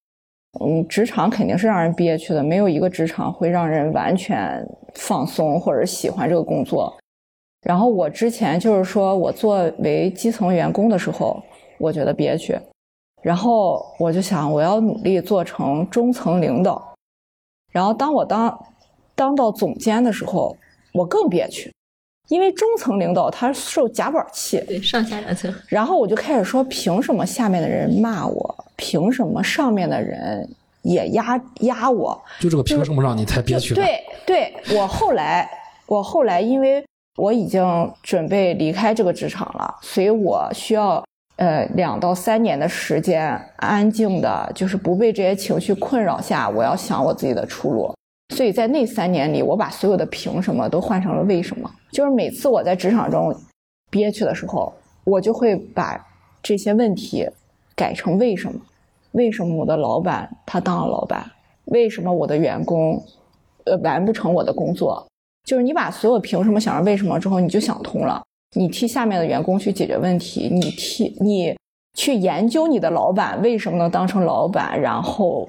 [0.61, 6.95] 嗯，职场肯定是让人憋屈的，没有一个职场会让人完全放松或者喜欢这个工作。
[7.63, 11.43] 然后我之前就是说我作为基层员工的时候，
[11.79, 12.59] 我觉得憋屈，
[13.23, 16.95] 然后我就想我要努力做成中层领导，
[17.71, 18.67] 然后当我当
[19.15, 20.57] 当到总监的时候，
[20.93, 21.73] 我更憋屈，
[22.33, 25.55] 因为中层领导他受夹板气，对，上下两层。
[25.69, 28.65] 然后我就开始说，凭什么下面的人骂我？
[28.75, 30.49] 凭什么上面的人
[30.81, 32.19] 也压压我？
[32.41, 33.77] 就这个凭什么让你太憋屈了？
[33.77, 35.47] 对对，我后来
[35.87, 36.83] 我后来因为
[37.19, 37.63] 我已经
[38.03, 41.05] 准备离开这个职场了，所以我需要
[41.37, 47.95] 呃两到三年的时间，安静的，就是不被这些情绪困扰下，我要想我自己的出路。
[48.33, 51.71] 所以在那三年里，我把所有的凭什么都换成了为什么。
[51.91, 53.35] 就是每次我在职场中
[53.91, 54.73] 憋屈的时候，
[55.05, 56.03] 我就会把
[56.43, 57.29] 这些问题
[57.77, 58.59] 改成为什么？
[59.13, 61.31] 为什么我的老板他当了老板？
[61.67, 63.01] 为什么我的员工
[63.65, 65.07] 呃完不成我的工作？
[65.45, 68.23] 就是你把所有凭什么想着为什么之后，你就想通了。
[68.57, 71.55] 你替下面的员工去解决问题，你替你
[71.95, 75.49] 去研究你的老板为什么能当成老板，然后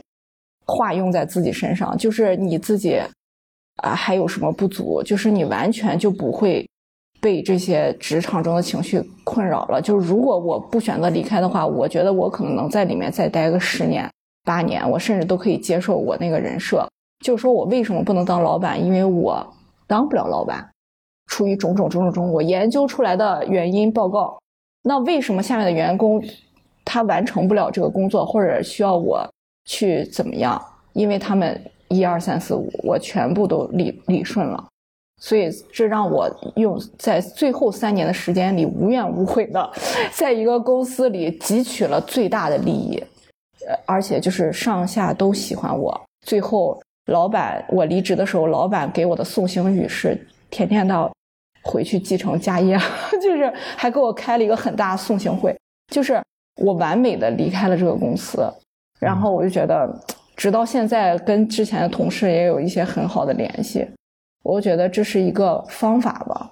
[0.66, 3.00] 化用在自己身上，就是你自己
[3.78, 5.02] 啊还有什么不足？
[5.04, 6.68] 就是你完全就不会
[7.22, 9.82] 被这些职场中的情绪困扰了。
[9.82, 14.10] 就是如果我不选择离开的话，我觉得我可能能在里面再待个十年
[14.44, 16.88] 八年，我甚至都可以接受我那个人设。
[17.24, 18.84] 就是说我为什么不能当老板？
[18.84, 19.46] 因为我
[19.88, 20.70] 当不了老板，
[21.28, 24.38] 出于种种种种种，我研究出来的原因报告。
[24.84, 26.22] 那为什么下面的员工
[26.84, 29.26] 他完成不了这个工作，或者需要我
[29.66, 30.62] 去怎么样？
[30.94, 34.64] 因为他们一二三四五，我全部都理理顺了，
[35.22, 39.72] 所以这让我用在最后三年的时间里无怨无悔的，
[40.12, 43.04] 在一个公司里汲取了最大的利益，
[43.68, 46.00] 呃，而且就是上下都喜欢我。
[46.26, 50.18] 最后，老板我离职的时候，老板给我的送行语是
[50.50, 51.12] 天天到
[51.64, 52.78] 回去继承家业，
[53.22, 55.56] 就是还给我开了一个很大的送行会，
[55.92, 56.22] 就是
[56.62, 58.48] 我完美的离开了这个公司，
[59.04, 59.94] 然后我就觉得，
[60.36, 63.86] 直到现在跟之前的同事也有一些很好的联系，
[64.44, 66.52] 我觉得这是一个方法吧，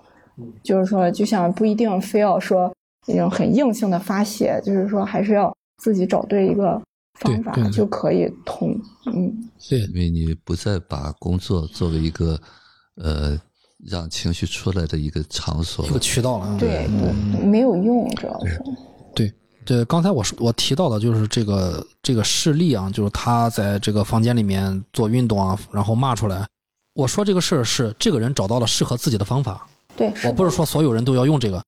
[0.61, 2.71] 就是说，就像不一定非要说
[3.07, 6.81] 那种很硬性的发泄，就是说还是要自己找对一个
[7.19, 8.77] 方法就可以通，
[9.07, 9.49] 嗯。
[9.69, 12.39] 对因为你不再把工作作为一个
[12.95, 13.39] 呃
[13.89, 16.57] 让情绪出来的一个场所一个渠道了。
[16.59, 16.87] 对，
[17.43, 18.59] 没有用，主要是。
[19.13, 19.31] 对，
[19.65, 26.47] 这刚才我说我提到的就是这个这个事例啊，就是他在这个房间里面做运动啊，然后骂出来。
[26.93, 31.63] 我说这个事儿是这个人找到了适合自己的方法，对，我不是说所有人都要用这个，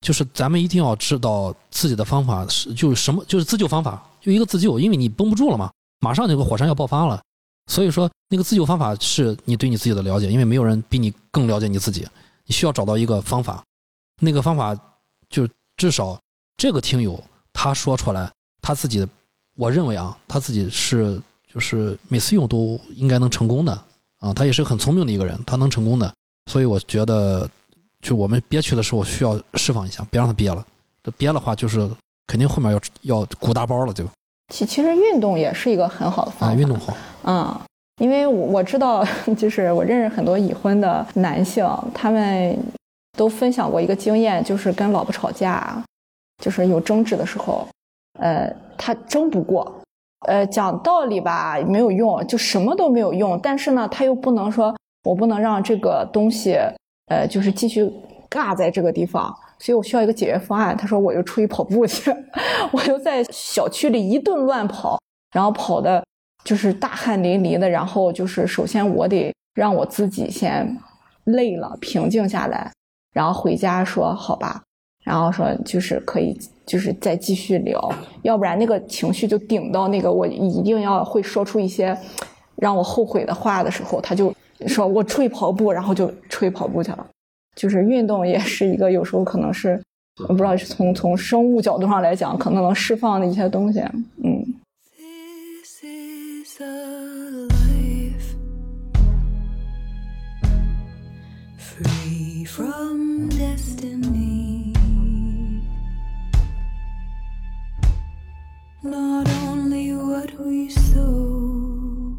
[0.00, 5.70] 就是咱们一定要知道自己的方法是就是什么，就是自救方法，就一个自救，因为你绷不住了嘛，
[6.00, 7.22] 马上这个火山要爆发了，
[7.70, 12.04] 所以说那个自救方法是你对你自己的了解，因为没有人比你更了解你自己，
[12.44, 13.62] 你需要找到一个方法，
[14.20, 14.76] 那个方法
[15.30, 16.18] 就至少
[16.56, 17.22] 这个听友
[17.54, 18.30] 他说出来
[18.60, 19.06] 他自己，
[19.56, 21.18] 我认为啊，他自己是
[21.50, 23.72] 就是每次用都应该能成功的
[24.20, 26.12] 啊，他也是很聪明的一个人，他能成功的，
[26.50, 27.48] 所以我觉得
[28.02, 30.62] 就我们憋屈的时候需要释放一下，别让他憋了，
[31.02, 31.88] 这憋的话就是
[32.26, 34.04] 肯定后面要要鼓大包了就。
[34.52, 36.46] 其其实运动也是一个很好的方法。
[36.48, 36.54] 啊，法。
[36.54, 36.94] 运动好，
[37.24, 37.60] 嗯，
[38.02, 39.06] 因为我我知道，
[39.38, 42.58] 就是我认识很多已婚的男性，他们
[43.16, 45.82] 都分享过一个经验，就是跟老婆吵架，
[46.42, 47.66] 就是有争执的时候，
[48.18, 49.80] 呃，他争不过，
[50.26, 53.38] 呃，讲道理吧没有用，就什么都没有用。
[53.42, 54.74] 但是呢，他又不能说
[55.04, 56.58] 我不能让这个东西，
[57.06, 57.90] 呃，就是继续
[58.30, 60.76] 尬在这个地方，所以我需要一个解决方案。
[60.76, 62.10] 他说我就出去跑步去，
[62.72, 64.98] 我就在小区里一顿乱跑，
[65.32, 66.04] 然后跑的
[66.44, 67.68] 就是大汗淋漓的。
[67.68, 70.76] 然后就是首先我得让我自己先
[71.24, 72.72] 累了，平静下来，
[73.12, 74.62] 然后回家说好吧，
[75.04, 77.92] 然后说就是可以就是再继续聊，
[78.22, 81.96] 要不然那个情绪就顶到那个我一定要会说出一些
[82.56, 84.34] 让我后悔的话的时候，他就
[84.66, 87.06] 说我出去跑步，然后就出去跑步去了。
[87.54, 89.80] 就是运动也是一个有时候可能是
[90.26, 93.80] 我不知道是从从生物角度上来讲，可能能释放的一些东西。
[94.22, 94.42] 嗯，
[108.86, 112.18] Not only what we sow,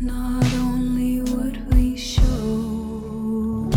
[0.00, 3.68] not only what we show.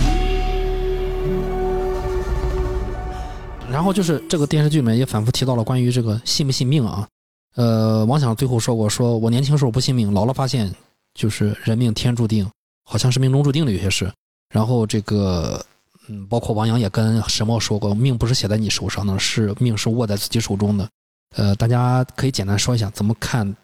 [3.72, 7.08] 然后就是这个电视剧里面也反复提到了关于这个信不信命啊。
[7.56, 10.72] 呃，王想最后说过，说我年轻时候不信命，老了发现
[11.16, 12.48] 就是人命天注定，
[12.84, 14.12] 好像是命中注定的有些事。
[14.54, 15.66] 然后这个，
[16.10, 20.90] 嗯，包括王阳也跟沈墨说过，命不是写在你手上的，是命是握在自己手中的。
[21.36, 23.56] 呃，大家可以简单说一下怎么看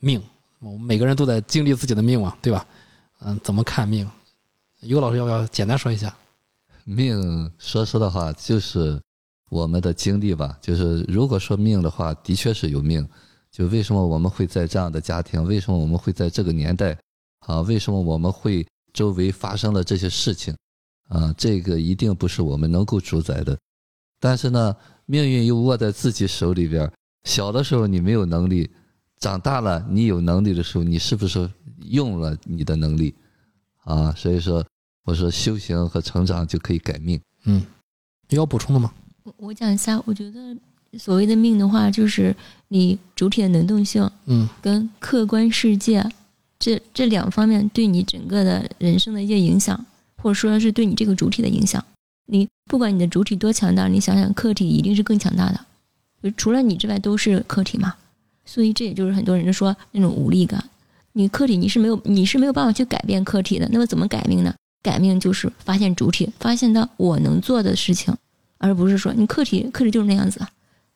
[0.00, 0.20] 命。
[0.60, 2.66] 我们每个人都在经历自己的命嘛，对吧？
[3.20, 4.10] 嗯，怎么看命？
[4.80, 6.16] 于果老师要不要简单说一下？
[6.84, 8.98] 命，说实的话，就是
[9.50, 10.56] 我们的经历吧。
[10.62, 13.06] 就是如果说命的话，的确是有命。
[13.50, 15.44] 就为什么我们会在这样的家庭？
[15.44, 16.96] 为什么我们会在这个年代？
[17.40, 20.56] 啊，为什么我们会周围发生了这些事情？
[21.08, 23.58] 啊，这个一定不是我们能够主宰的。
[24.20, 24.74] 但是呢，
[25.06, 26.92] 命运又握在自己手里边儿。
[27.24, 28.70] 小的时候你没有能力，
[29.18, 31.50] 长大了你有能力的时候，你是不是
[31.86, 33.14] 用了你的能力？
[33.84, 34.64] 啊，所以说，
[35.04, 37.20] 我说修行和成长就可以改命。
[37.44, 37.64] 嗯，
[38.30, 38.92] 有要补充的吗？
[39.24, 40.56] 我我讲一下，我觉得
[40.98, 42.34] 所谓的命的话，就是
[42.68, 46.04] 你主体的能动性嗯跟客观世界
[46.58, 49.84] 这这两方面对你整个的人生的一些影响，
[50.22, 51.84] 或者说是对你这个主体的影响。
[52.26, 55.60] 你不管你的主体多强大，你想想客体一定是更强大的，
[56.22, 57.94] 就除了你之外都是客体嘛。
[58.44, 60.62] 所以这也就是很多人说那种无力感。
[61.12, 64.54] 你客体你是没有你是没有办法去改变客体的，那么怎么改命呢？
[64.82, 68.14] 改命就是发现主体，发现到我能做的事情，
[68.58, 70.40] 而不是说你客体客体就是那样子，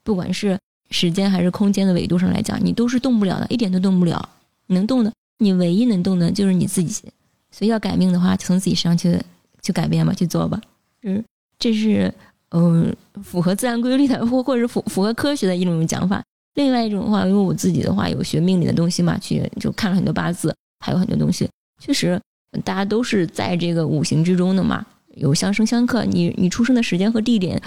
[0.05, 0.59] 不管是
[0.91, 4.29] 时间还是空间的维度上来讲，你都是动不了的，一点都动不了。
[4.69, 7.05] 能动的，你唯一能动的就是你自己。
[7.53, 9.17] 所以要改命的话，就从自己身上去
[9.63, 10.61] 去改变吧，去做吧。
[11.03, 11.23] 嗯，
[11.59, 12.13] 这是
[12.51, 12.93] 嗯
[13.23, 16.21] 符合自然规律的，或或者符符合科学的一种讲法。
[16.55, 21.49] 另外一种的话，因为我自己的话有学命理的东西嘛，去就看了很多八字，还有很多东西，
[21.81, 22.21] 确实
[22.65, 24.85] 大家都是在这个五行之中的嘛，
[25.15, 26.05] 有相生相克。
[26.05, 27.61] 你你出生的时间和地点，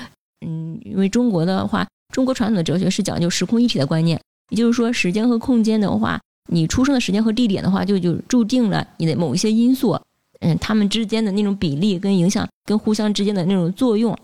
[0.45, 9.99] 嗯，因为中国的话，中国传统的哲学是讲究时空一体的观念，也就是说，时间和空间的话，你出生的时间和地点的话，就就注定了你的某一些因素，
[10.41, 14.17] 嗯，他们之间的那种比例跟影响，跟互相之间的那种作用。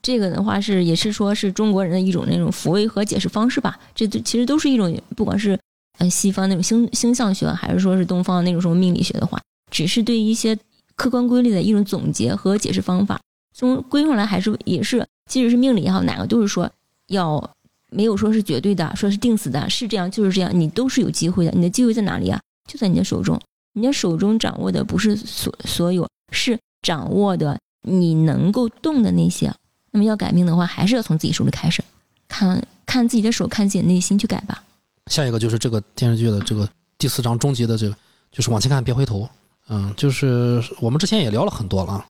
[0.00, 5.60] 这个的话是也是说是中国人的一种那种抚慰和解释方式吧，这都其实都是一种不管是
[5.98, 9.38] 嗯西方那种星星象学，还是说是东方那种什么命理学的话，
[9.70, 10.58] 只是对一些
[10.96, 13.20] 客观规律的一种总结和解释方法。
[13.54, 16.70] 从归上来还是也是，即使是命理也好，哪个都是说
[17.08, 17.50] 要
[17.90, 21.52] 没有说是绝对的，说是定死的，是这样就是这样，你都是有机会的。
[21.52, 22.40] 你的机会在哪里啊？
[22.68, 23.40] 就在你的手中，
[23.72, 29.52] 你的手中掌握的不是所所有，是掌握的你能够动的那些。
[29.90, 31.82] 那么要改命的话，还是要从自己手里开始，
[32.28, 34.62] 看看自己的手，看自己的内心去改吧。
[35.06, 36.68] 下一个就是这个电视剧的这个
[36.98, 37.96] 第四章终极的这个，
[38.30, 39.26] 就是往前看别回头。
[39.70, 42.04] 嗯，就是我们之前也聊了很多了，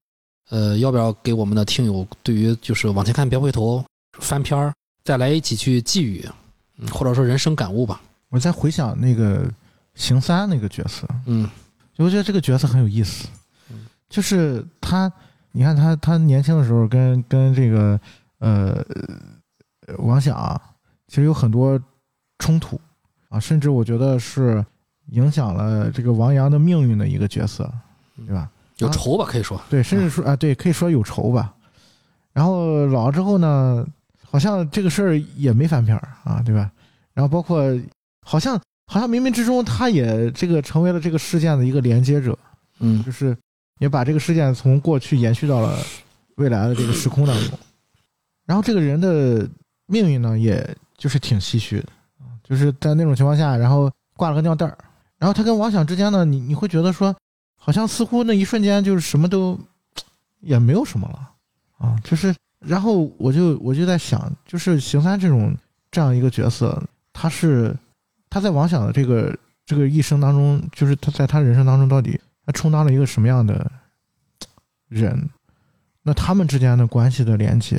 [0.50, 3.84] 呃，要不要给我们的听友对于就是往前看别回头
[4.18, 4.72] 翻篇儿
[5.08, 6.28] 再来几句寄语，
[6.76, 7.98] 嗯，或者说人生感悟吧？
[8.28, 9.50] 我在回想那个
[9.94, 11.48] 邢三那个角色，嗯
[11.96, 13.26] 我觉得这个角色很有意思，
[14.10, 15.10] 就是他，
[15.52, 17.98] 你看他他年轻的时候跟跟这个
[18.40, 18.84] 呃
[19.86, 20.60] 呃王想啊
[21.06, 21.80] 其实有很多
[22.38, 22.78] 冲突
[23.30, 24.62] 啊，甚至我觉得是
[25.12, 27.72] 影响了这个王阳的命运的一个角色，
[28.26, 28.50] 对吧？
[28.76, 29.58] 有仇吧，可以说。
[29.70, 31.54] 对，甚至说啊，对，可以说有仇吧。
[32.34, 33.86] 然后老了之后呢，
[34.30, 36.70] 好像这个事儿也没翻篇儿啊，对吧？
[37.14, 37.62] 然后包括
[38.20, 42.38] 好像好像冥冥之中他也这个成为了这个事件的一个连接者，
[42.80, 43.36] 嗯就是
[43.80, 45.78] 也把这个事件从过去延续到了
[46.36, 47.58] 未来的这个时空当中。
[48.46, 49.48] 然后这个人的
[49.86, 51.88] 命运呢，也就是挺唏嘘的，
[52.20, 54.76] 啊就是在那种情况下，然后挂了个尿袋儿。
[55.18, 57.14] 然后他跟王想之间呢，你你会觉得说，
[57.56, 59.58] 好像似乎那一瞬间就是什么都
[60.40, 61.30] 也没有什么了
[61.78, 61.98] 啊。
[62.04, 65.56] 就是，然后我就我就在想，就是邢三这种
[65.90, 66.82] 这样一个角色，
[67.12, 67.76] 他是
[68.28, 73.70] 他在王想的这个这个一生当中，就是他在他人生当中到底他充当了一个什么样的
[74.88, 75.28] 人？
[76.02, 77.78] 那他们之间的关系的连接，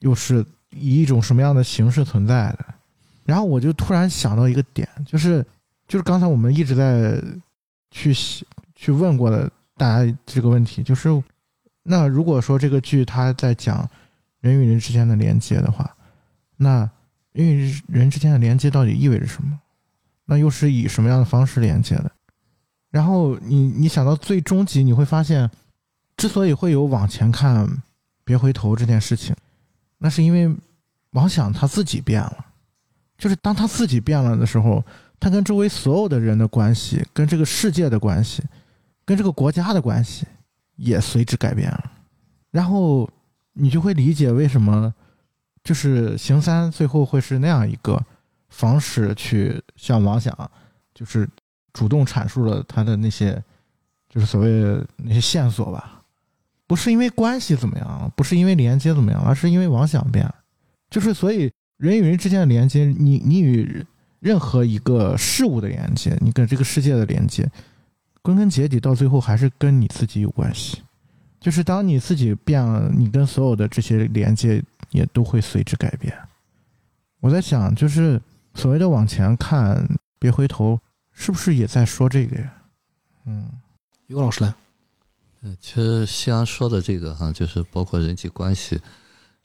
[0.00, 2.66] 又是以一种什么样的形式存在的？
[3.24, 5.44] 然后我就突然想到一个点，就是
[5.88, 7.18] 就是刚才我们一直在
[7.90, 8.14] 去
[8.74, 11.08] 去问过的大家这个问题，就是
[11.84, 13.88] 那如果说这个剧它在讲
[14.40, 15.94] 人与人之间的连接的话，
[16.56, 16.90] 那
[17.32, 19.60] 人与人之间的连接到底意味着什么？
[20.24, 22.10] 那又是以什么样的方式连接的？
[22.90, 25.50] 然后你你想到最终极，你会发现，
[26.16, 27.68] 之所以会有往前看、
[28.24, 29.36] 别回头这件事情，
[29.98, 30.54] 那是因为
[31.10, 32.46] 王想他自己变了。
[33.18, 34.84] 就是当他自己变了的时候，
[35.20, 38.42] 他跟周围所有的人的关系，跟这个世界的关系，
[39.04, 40.26] 跟这个国家的关系
[40.76, 41.92] 也随之改变了。
[42.50, 43.08] 然后
[43.52, 44.92] 你就会理解为什么，
[45.62, 48.00] 就是邢三最后会是那样一个
[48.48, 50.50] 方式去向王想，
[50.94, 51.28] 就是
[51.72, 53.42] 主动阐述了他的那些，
[54.08, 56.02] 就是所谓那些线索吧。
[56.66, 60.28] 不是因为关系怎么样，不是因为连接怎么样，而是因为王想变。
[60.90, 61.52] 就是所以。
[61.76, 63.84] 人与人之间的连接，你你与
[64.20, 67.50] 任何一个事物的连接，你跟这个世界的连接，
[68.24, 70.82] 归根结底到最后还是跟你自己有关系。
[71.38, 76.16] 就是当你自己变了，你跟所有的这些连接也都会随之改变。
[77.20, 78.18] 我在想，就是
[78.54, 79.86] 所谓的往前看，
[80.18, 80.80] 别回头，
[81.12, 82.52] 是不是也在说这个呀？
[83.26, 83.46] 嗯，
[84.06, 84.54] 于老师来，
[85.42, 88.80] 嗯，其实西安说的这个哈，就是包括人际关系。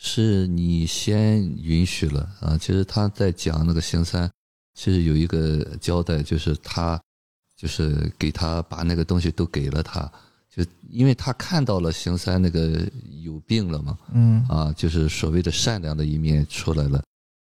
[0.01, 2.57] 是你先允许了啊！
[2.57, 4.31] 其实他在讲那个行三，
[4.73, 6.97] 其实有一个交代，就是他，
[7.59, 10.09] 就是给他把那个东西都给了他，
[10.49, 12.81] 就因为他看到了邢三那个
[13.21, 17.03] 有病了嘛，嗯啊，就是所谓的善良的一面出来了。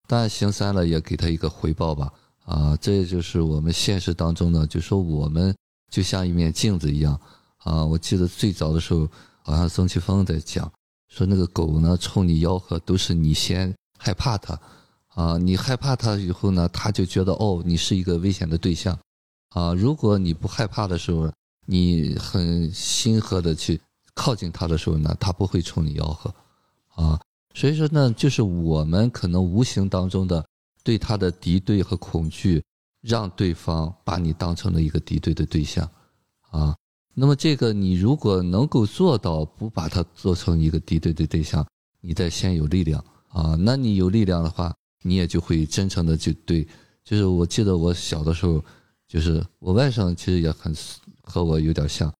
[0.08, 2.12] 当然，邢三呢也给他一个回报吧，
[2.44, 5.54] 啊，这就是我们现实当中呢，就说我们
[5.88, 7.18] 就像一面镜子一样
[7.58, 7.84] 啊。
[7.84, 9.08] 我记得最早的时候，
[9.42, 10.68] 好像曾奇峰在讲。
[11.08, 14.56] 说那个狗呢，冲你吆喝，都是你先害怕它，
[15.08, 18.96] 啊，你害怕它以后呢，它就觉得哦，你是一个危险的对象，
[19.50, 21.30] 啊，如果你不害怕的时候，
[21.66, 23.80] 你很心和的去
[24.14, 26.34] 靠近他的时候呢，他不会冲你吆喝，
[26.94, 27.20] 啊，
[27.54, 30.44] 所以说呢，就是我们可能无形当中的
[30.82, 32.62] 对他的敌对和恐惧，
[33.02, 35.88] 让对方把你当成了一个敌对的对象，
[36.50, 36.74] 啊。
[37.12, 41.66] 那么这个你如果能够做到不把它做成一个敌对的对象，
[42.00, 44.72] 你再先有力量啊，那你有力量的话，
[45.02, 46.66] 你也就会真诚的去对。
[47.04, 48.64] 就是我记得我小的时候，
[49.10, 50.72] 就是我外甥其实也很
[51.24, 52.12] 和我有点像，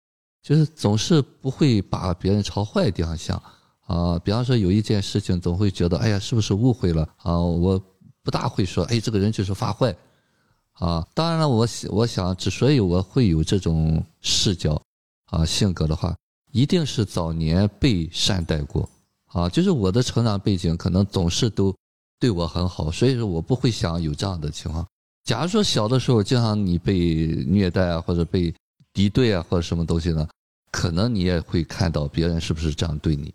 [0.43, 3.41] 就是总是不会把别人朝坏地方想
[3.87, 4.19] 啊。
[4.19, 7.39] 比方说有一件事情，总会觉得哎呀是不是误会了啊？
[7.39, 7.81] 我
[8.25, 9.97] 不大会说哎这个人就是发坏。
[10.73, 14.81] 啊，当然了，我我想，之所以我会有这种视角，
[15.27, 16.17] 啊，性格的话，
[16.53, 18.89] 一定是早年被善待过，
[19.27, 21.77] 啊，就是我的成长背景可能总是都
[22.19, 24.87] 对我很好，所以说我不会想有这样的情况。
[25.25, 26.95] 假如说小的时候经常你被
[27.47, 28.53] 虐待啊，或者被
[28.93, 30.27] 敌对啊，或者什么东西呢，
[30.71, 33.33] 可能你也会看到别人是不是这样对你，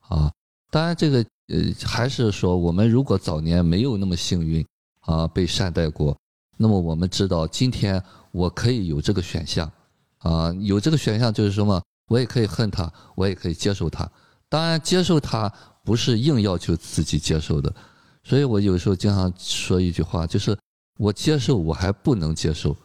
[0.00, 0.30] 啊，
[0.70, 1.18] 当然这个
[1.48, 4.64] 呃，还是说我们如果早年没有那么幸运，
[5.00, 6.16] 啊，被善待过。
[6.56, 9.70] 那么我们知道，今天我可以有这个选项，
[10.18, 11.82] 啊，有这个选项就是什么？
[12.08, 14.08] 我也可以恨他，我也可以接受他。
[14.48, 15.52] 当然，接受他
[15.82, 17.74] 不是硬要求自己接受的。
[18.22, 20.56] 所以我有时候经常说一句话，就是
[20.98, 22.76] 我接受，我还不能接受，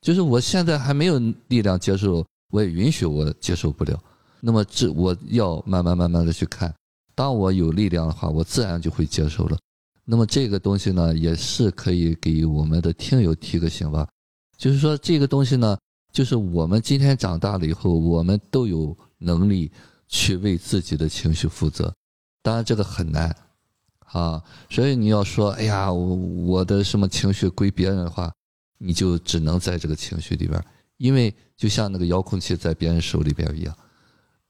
[0.00, 3.98] 就是我现在还没有力量接受，我也允许我接受不了。
[4.40, 6.72] 那么这我要慢慢慢慢的去看，
[7.14, 9.58] 当我有力量的话，我自然就会接受了。
[10.04, 14.06] 那么这个东西呢，也是可以给我们的听友提个醒吧，
[14.58, 15.78] 就是说这个东西呢，
[16.12, 19.72] 就是我们今天长大了以后，我们都有能力
[20.06, 21.90] 去为自己的情绪负责。
[22.42, 23.34] 当然这个很难
[24.14, 28.32] 啊，所以你要说，哎呀，我我的什么情绪归别人的话，
[28.78, 30.64] 你就只能在这个情绪里边，
[30.96, 33.76] 因为就像那个遥控器在别人手里边一样，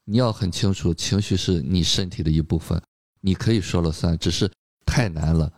[0.05, 2.81] 你要很清楚，情绪是你身体的一部分，
[3.21, 4.49] 你可以说了算，只是。
[4.87, 5.51] 太难了，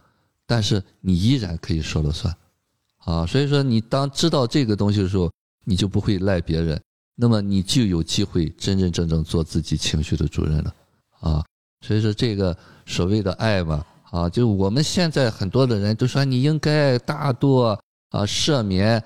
[0.46, 2.34] 但是你依然可以说了算，
[2.98, 5.30] 啊，所以说你当知道这个东西的时候，
[5.64, 6.80] 你就不会赖别人，
[7.16, 10.74] 那么你就有机会真真正正做自己情绪的主人了，
[11.20, 11.44] 啊，
[11.80, 17.58] 所以说这个所谓的爱嘛，啊，就我们现在很多的人都说你应该大度
[18.10, 19.02] 啊，赦免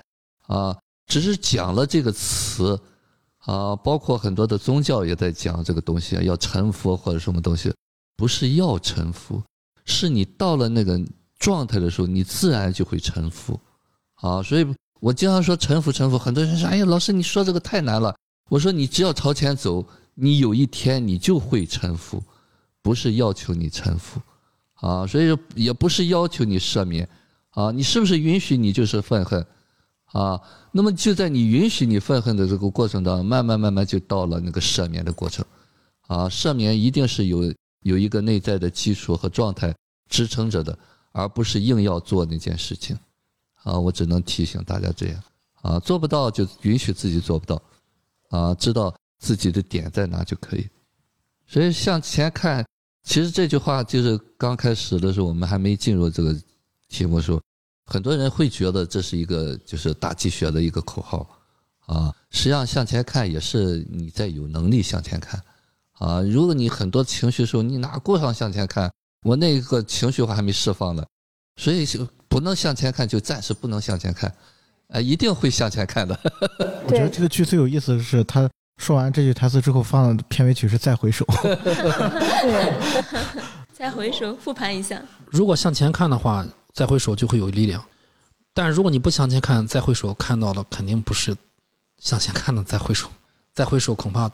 [0.47, 0.77] 啊，
[1.07, 2.79] 只是讲了这个词，
[3.39, 7.73] 啊，包括很多的宗教也在讲这个东西，要臣服或者什么东西，
[8.15, 9.41] 不是要臣服，
[9.85, 10.99] 是你到了那个
[11.39, 13.59] 状态的时候，你自然就会臣服，
[14.15, 18.15] 啊，所以我经常说臣服臣服，很多人说，哎呀，老师你说这个太难了，
[18.49, 19.83] 我说你只要朝前走，
[20.13, 22.21] 你有一天你就会臣服，
[22.83, 24.21] 不是要求你臣服，
[24.81, 27.07] 啊，所以说也不是要求你赦免，
[27.51, 29.45] 啊，你是不是允许你就是愤恨？
[30.07, 30.37] 啊，
[30.73, 35.45] 那么就在你允许你愤恨的这个过程当中，慢慢慢慢就到了那个赦免的过程，
[36.07, 37.53] 啊，赦免一定是有
[37.83, 39.73] 有一个内在的基础和状态
[40.09, 40.77] 支撑着的，
[41.13, 42.97] 而不是硬要做那件事情，
[43.63, 45.23] 啊，我只能提醒大家这样，
[45.61, 47.61] 啊，做不到就允许自己做不到，
[48.31, 50.67] 啊，知道自己的点在哪就可以，
[51.47, 52.65] 所以向前看，
[53.03, 56.35] 其实这句话就是刚开始的时候，我们还没进入这个
[56.87, 57.41] 题目的时候。
[57.87, 61.27] 很多人会觉得这是一个就是大鸡血的一个口号，
[61.87, 65.41] 啊，实际上向前看也是你在有能力向前看，
[65.93, 68.89] 啊，如果你很多情绪的时候，你哪顾上向前看？
[69.23, 71.05] 我那个情绪化还没释放呢，
[71.57, 71.85] 所以
[72.29, 74.33] 不能向前看，就暂时不能向前看，
[74.87, 76.17] 啊，一定会向前看的。
[76.87, 78.49] 我觉得这个剧最有意思的是，他
[78.81, 81.23] 说完这句台词之后放的片尾曲是《再回首》。
[83.71, 87.79] 再回首复盘一下，如果向前看的话，再回首就会有力量；
[88.55, 91.35] 但如果你不向前看，再回首看到的肯定不是
[91.99, 93.07] 向前看的再回首，
[93.53, 94.27] 再回首恐怕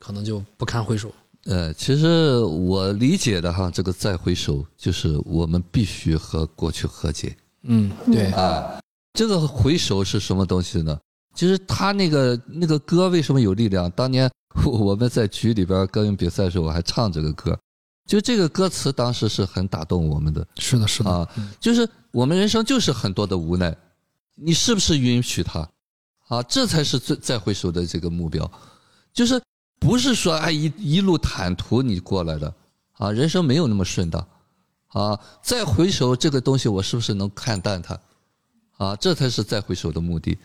[0.00, 1.12] 可能就不堪回首。
[1.44, 7.36] 呃，其实我理解的哈，这个再回首就是我们必须和过去和解。
[7.62, 8.80] 嗯，对，啊，
[9.12, 10.98] 这个回首是什么东西呢？
[11.36, 13.88] 就是他那个那个歌为什么有力量？
[13.90, 14.28] 当年
[14.64, 17.56] 我们在局里边歌咏比赛的时候，我还唱这个歌，
[18.06, 21.28] 就这个歌词当时是很打动我们的是的，是的，啊。
[21.60, 23.76] 就是我们人生就是很多的无奈，
[24.34, 25.68] 你是不是允许他？
[26.28, 28.50] 啊，这才是最再回首的这个目标，
[29.12, 29.40] 就是
[29.78, 32.52] 不是说哎一一路坦途你过来的
[32.94, 34.26] 啊，人生没有那么顺当
[34.88, 35.20] 啊。
[35.42, 38.00] 再回首这个东西，我是不是能看淡它？
[38.78, 40.36] 啊，这才是再回首的目的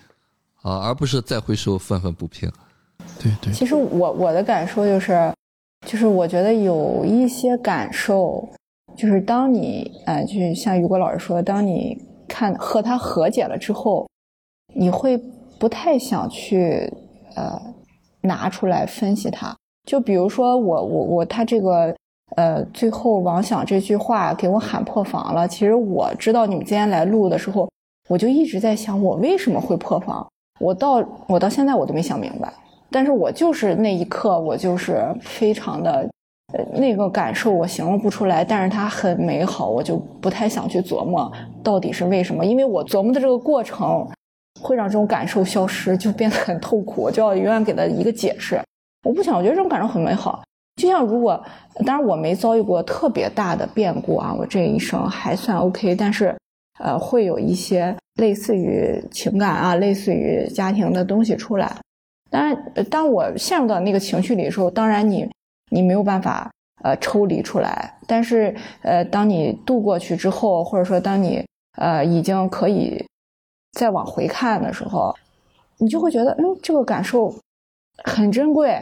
[0.61, 2.51] 啊，而不是再回首愤愤不平。
[3.19, 5.33] 对对，其实我我的感受就是，
[5.87, 8.47] 就是我觉得有一些感受，
[8.95, 11.97] 就是当你呃，就是像雨果老师说，当你
[12.27, 14.07] 看和他和解了之后，
[14.75, 15.17] 你会
[15.59, 16.91] 不太想去
[17.35, 17.59] 呃
[18.21, 19.55] 拿出来分析他。
[19.87, 21.95] 就比如说我我我他这个
[22.35, 25.47] 呃最后王想这句话给我喊破防了。
[25.47, 27.67] 其实我知道你们今天来录的时候，
[28.07, 30.27] 我就一直在想我为什么会破防。
[30.61, 32.53] 我到我到现在我都没想明白。
[32.93, 36.09] 但是我就是那一刻，我就是非常的，
[36.53, 41.31] 呃，那个感受我形容不出来，但是它很美好，我就不太想去琢磨
[41.63, 44.05] 到底是为什么，因为我琢磨的这个过程
[44.61, 48.61] 会让这种感受消失，就变得很痛苦，我就要永远给他一个解释。
[49.07, 50.43] 我不想，我觉得这种感受很美好。
[50.81, 51.41] 就像如果，
[51.85, 56.35] 当然我没遭遇过特别大的变故啊，我这一生还算 OK，但是，
[56.83, 61.75] 呃，会有一些类似于情感啊，类似于家庭的东西出来。
[62.29, 65.29] 当然，当我陷入到那个情绪里的时候，当然你
[65.69, 66.51] 你没有办法
[66.83, 67.93] 呃抽离出来。
[68.07, 71.45] 但是呃，当你度过去之后，或者说当你
[71.77, 73.05] 呃已经可以
[73.73, 75.13] 再往回看的时候，
[75.77, 77.33] 你就会觉得，嗯，这个感受
[78.03, 78.81] 很珍贵。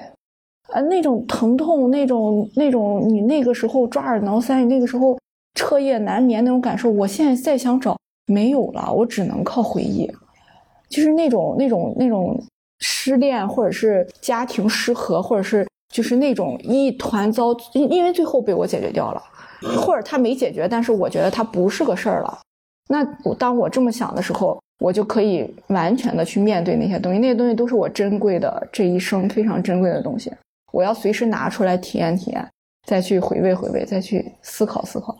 [0.71, 5.17] 呃，那种疼痛，那种那种你那个时候抓耳挠腮，你那个时候
[5.55, 7.97] 彻夜难眠那种感受，我现在再想找
[8.27, 10.09] 没有了，我只能靠回忆。
[10.89, 12.41] 就是那种那种那种
[12.79, 19.21] 失恋，或者是家庭失和，或者是就是那种一团糟，因因为最后被我解决掉了，
[19.77, 22.39] 或者他没解决，但是我觉得他不是个事儿了。
[22.87, 30.31] 那我当我这么想的时候，我就可以完全的去面对那些东西，那些东西都是我珍贵的这一生非常珍贵的东西，
[30.71, 32.49] 我要随时拿出来体验体验，
[32.87, 35.15] 再去回味回味，再去思考思考，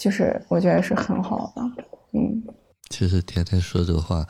[0.00, 2.42] 就是我觉得是很好的，嗯。
[2.88, 4.26] 其实天天说这个话，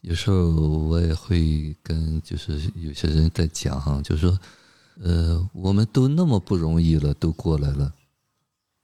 [0.00, 4.38] 有时候我也会跟就是有些人在讲哈，就是说，
[5.00, 7.92] 呃，我们都那么不容易了，都过来了，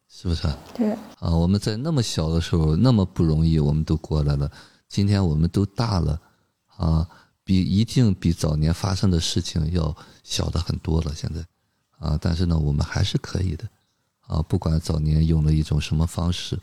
[0.09, 0.57] 是不是啊？
[0.75, 4.51] 对，啊，我们在那么小的时候那么不容易，我们都过来了。
[4.89, 6.21] 今天我们都大了，
[6.77, 7.07] 啊，
[7.43, 11.13] 比一定比早年发生的事情要小的很多了。
[11.15, 11.45] 现在，
[11.99, 13.69] 啊，但是呢，我们还是可以的，
[14.33, 16.59] 啊，不管早年用了一种什么方式，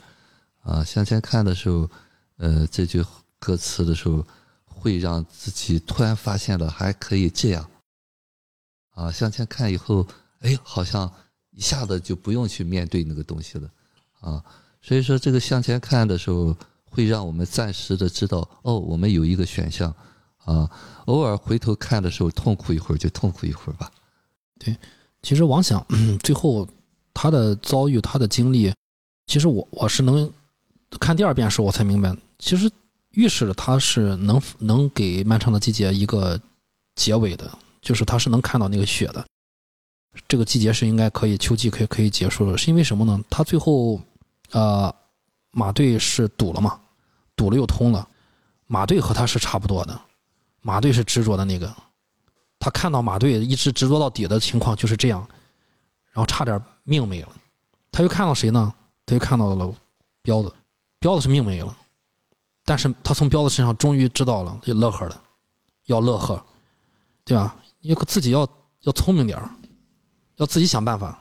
[0.63, 1.87] 啊，向前看的时候，
[2.37, 3.05] 呃，这句
[3.37, 4.25] 歌词的时候，
[4.65, 7.69] 会让自己突然发现了还可以这样，
[8.95, 10.07] 啊，向前看以后，
[10.39, 11.11] 哎，好像
[11.51, 13.69] 一下子就不用去面对那个东西了，
[14.21, 14.43] 啊，
[14.81, 19.93] 所以说这个向前看的时候，会让我们暂时的知道，哦，我们有一个选项，
[20.37, 20.67] 啊，
[21.05, 23.91] 偶尔回头看的时候痛苦一会儿就痛苦一会儿吧。
[24.57, 24.75] 对
[25.21, 25.85] 其实王想
[26.23, 26.67] 最后
[27.21, 28.73] 他的遭遇，他的经历，
[29.27, 30.31] 其实我我是能
[31.01, 32.71] 看第二遍时候我才明白，其实
[33.11, 36.39] 预示着他是能能给漫长的季节一个
[36.95, 37.51] 结尾的，
[37.81, 39.25] 就是他是能看到那个雪的。
[40.29, 43.21] 这个季节是应该可以秋季可以可以结束了，是因为什么呢？
[43.29, 44.01] 他最后
[44.51, 44.93] 呃
[45.51, 46.79] 马队是堵了嘛，
[47.35, 48.07] 堵了又通了，
[48.65, 50.01] 马队和他是差不多的，
[50.61, 51.75] 马队是执着的那个，
[52.59, 55.19] 他看到马队一直执着到底的情况就是这样，
[56.13, 56.57] 然后差点
[56.89, 57.29] 命没了。
[57.91, 58.73] 他又看到谁呢？
[59.05, 59.73] 他又看到了
[60.21, 60.53] 彪子，
[60.99, 61.75] 彪子是命没了，
[62.65, 65.21] 但是他从彪子身上终于知道了，就乐呵了，
[65.85, 66.43] 要乐呵，
[67.23, 67.55] 对吧？
[67.81, 68.47] 要自己要
[68.81, 69.49] 要聪明点儿
[70.35, 71.17] 要自己想办法。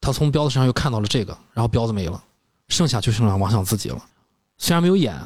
[0.00, 2.22] 他从彪子身上又看到了这个，然后彪子没了，
[2.68, 4.04] 剩下就剩下王想自己了。
[4.58, 5.18] 虽然没有演，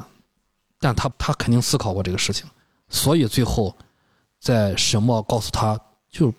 [0.79, 2.49] 但他他肯定思考过这个事情，
[2.89, 3.75] 所以最后
[4.39, 5.79] 在沈墨告诉他，
[6.09, 6.33] 就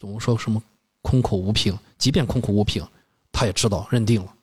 [0.00, 0.60] 怎么说什么
[1.02, 2.86] 空口无凭，即便空口无凭，
[3.32, 4.34] 他也知道认定了。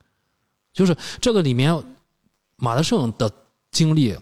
[0.74, 1.84] 就是这个里面，
[2.58, 3.32] 马德胜的
[3.72, 4.18] 经历，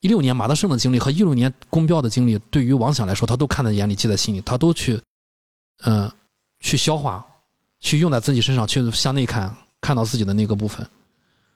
[0.00, 5.00] 一六年马德胜的经历和一六年宫彪的经历，对于王想来说，他都看在眼里，记在心里，他都去，
[5.84, 6.10] 嗯、
[6.60, 7.26] 去消化，
[7.80, 10.88] 去用在自己身上，去向内看，看到自己的那个部分。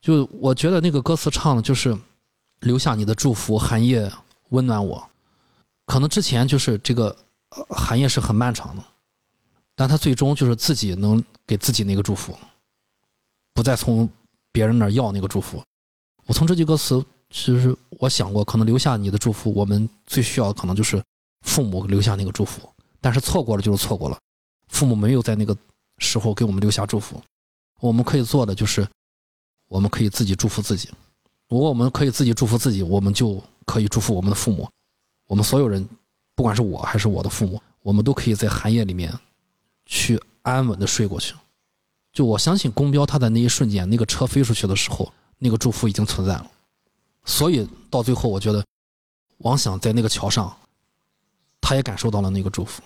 [0.01, 1.97] 就我觉得那个歌词唱的就是
[2.61, 4.11] 留下你的祝福，寒夜
[4.49, 5.09] 温暖我。
[5.87, 7.17] 可能之前就是这个
[7.69, 8.83] 寒夜是很漫长的，
[9.83, 12.39] 但他最终就是自己能给自己那个祝福，
[13.53, 14.09] 不再从
[14.53, 15.61] 别人那儿要那个祝福。
[16.25, 21.03] 我从这句歌词，其实我想过，可能留下你的祝福，我们最需要的可能就是
[21.45, 22.63] 父母留下那个祝福，
[23.01, 24.17] 但是错过了就是错过了，
[24.69, 25.57] 父母没有在那个
[25.99, 27.21] 时候给我们留下祝福，
[27.81, 28.87] 我们可以做的就是，
[29.67, 30.89] 我们可以自己祝福自己。
[31.49, 34.71] 如果我们可以自己祝福自己，我们就可以祝福我们的父母。
[35.27, 35.85] 我们所有人，
[36.37, 39.13] 不管是我还是我的父母，我们都可以在寒夜里面
[39.93, 41.35] 去安稳的睡过去。
[42.15, 46.51] 就我相信公标他在那一瞬间，那个车飞出去的时候，那个祝福已经存在了。
[47.27, 48.65] 所以到最后，我觉得
[49.39, 50.57] 王想在那个桥上，
[51.61, 52.83] 他也感受到了那个祝福，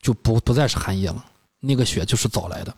[0.00, 1.22] 就不不再是寒夜了，
[1.58, 2.74] 那个雪就是早来的。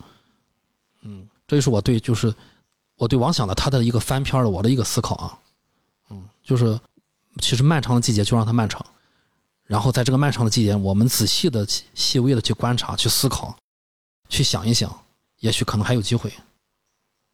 [1.02, 2.34] 嗯，这就是我对就是
[2.96, 5.38] 我对王想的他的一个翻篇儿的我的一个思考啊。
[6.10, 6.78] 嗯，就是
[7.40, 8.84] 其实漫长的季节就让它漫长，
[9.66, 13.56] 然后在这个漫长的季节，我们仔细的、细微的去观察、去思考、
[14.28, 14.92] 去想一想，
[15.40, 16.32] 也许可能还有机会。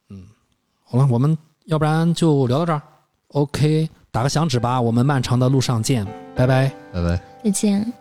[0.09, 0.25] 嗯，
[0.83, 2.81] 好了，我们要不然就聊到这儿。
[3.29, 6.05] OK，打个响指吧，我们漫长的路上见，
[6.35, 6.71] 拜拜。
[6.93, 7.21] 拜拜。
[7.43, 7.93] 再见。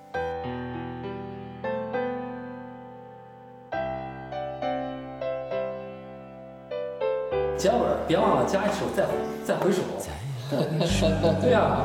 [7.59, 7.77] 结尾
[8.07, 9.05] 别忘了加一首再
[9.45, 9.83] 再回首。
[11.43, 11.85] 对呀、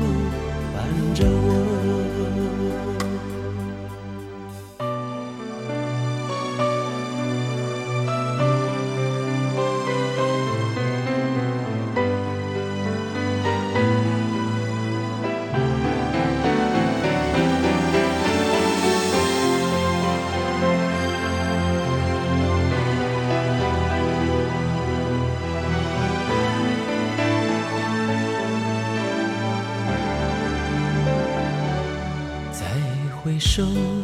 [33.41, 34.00] 手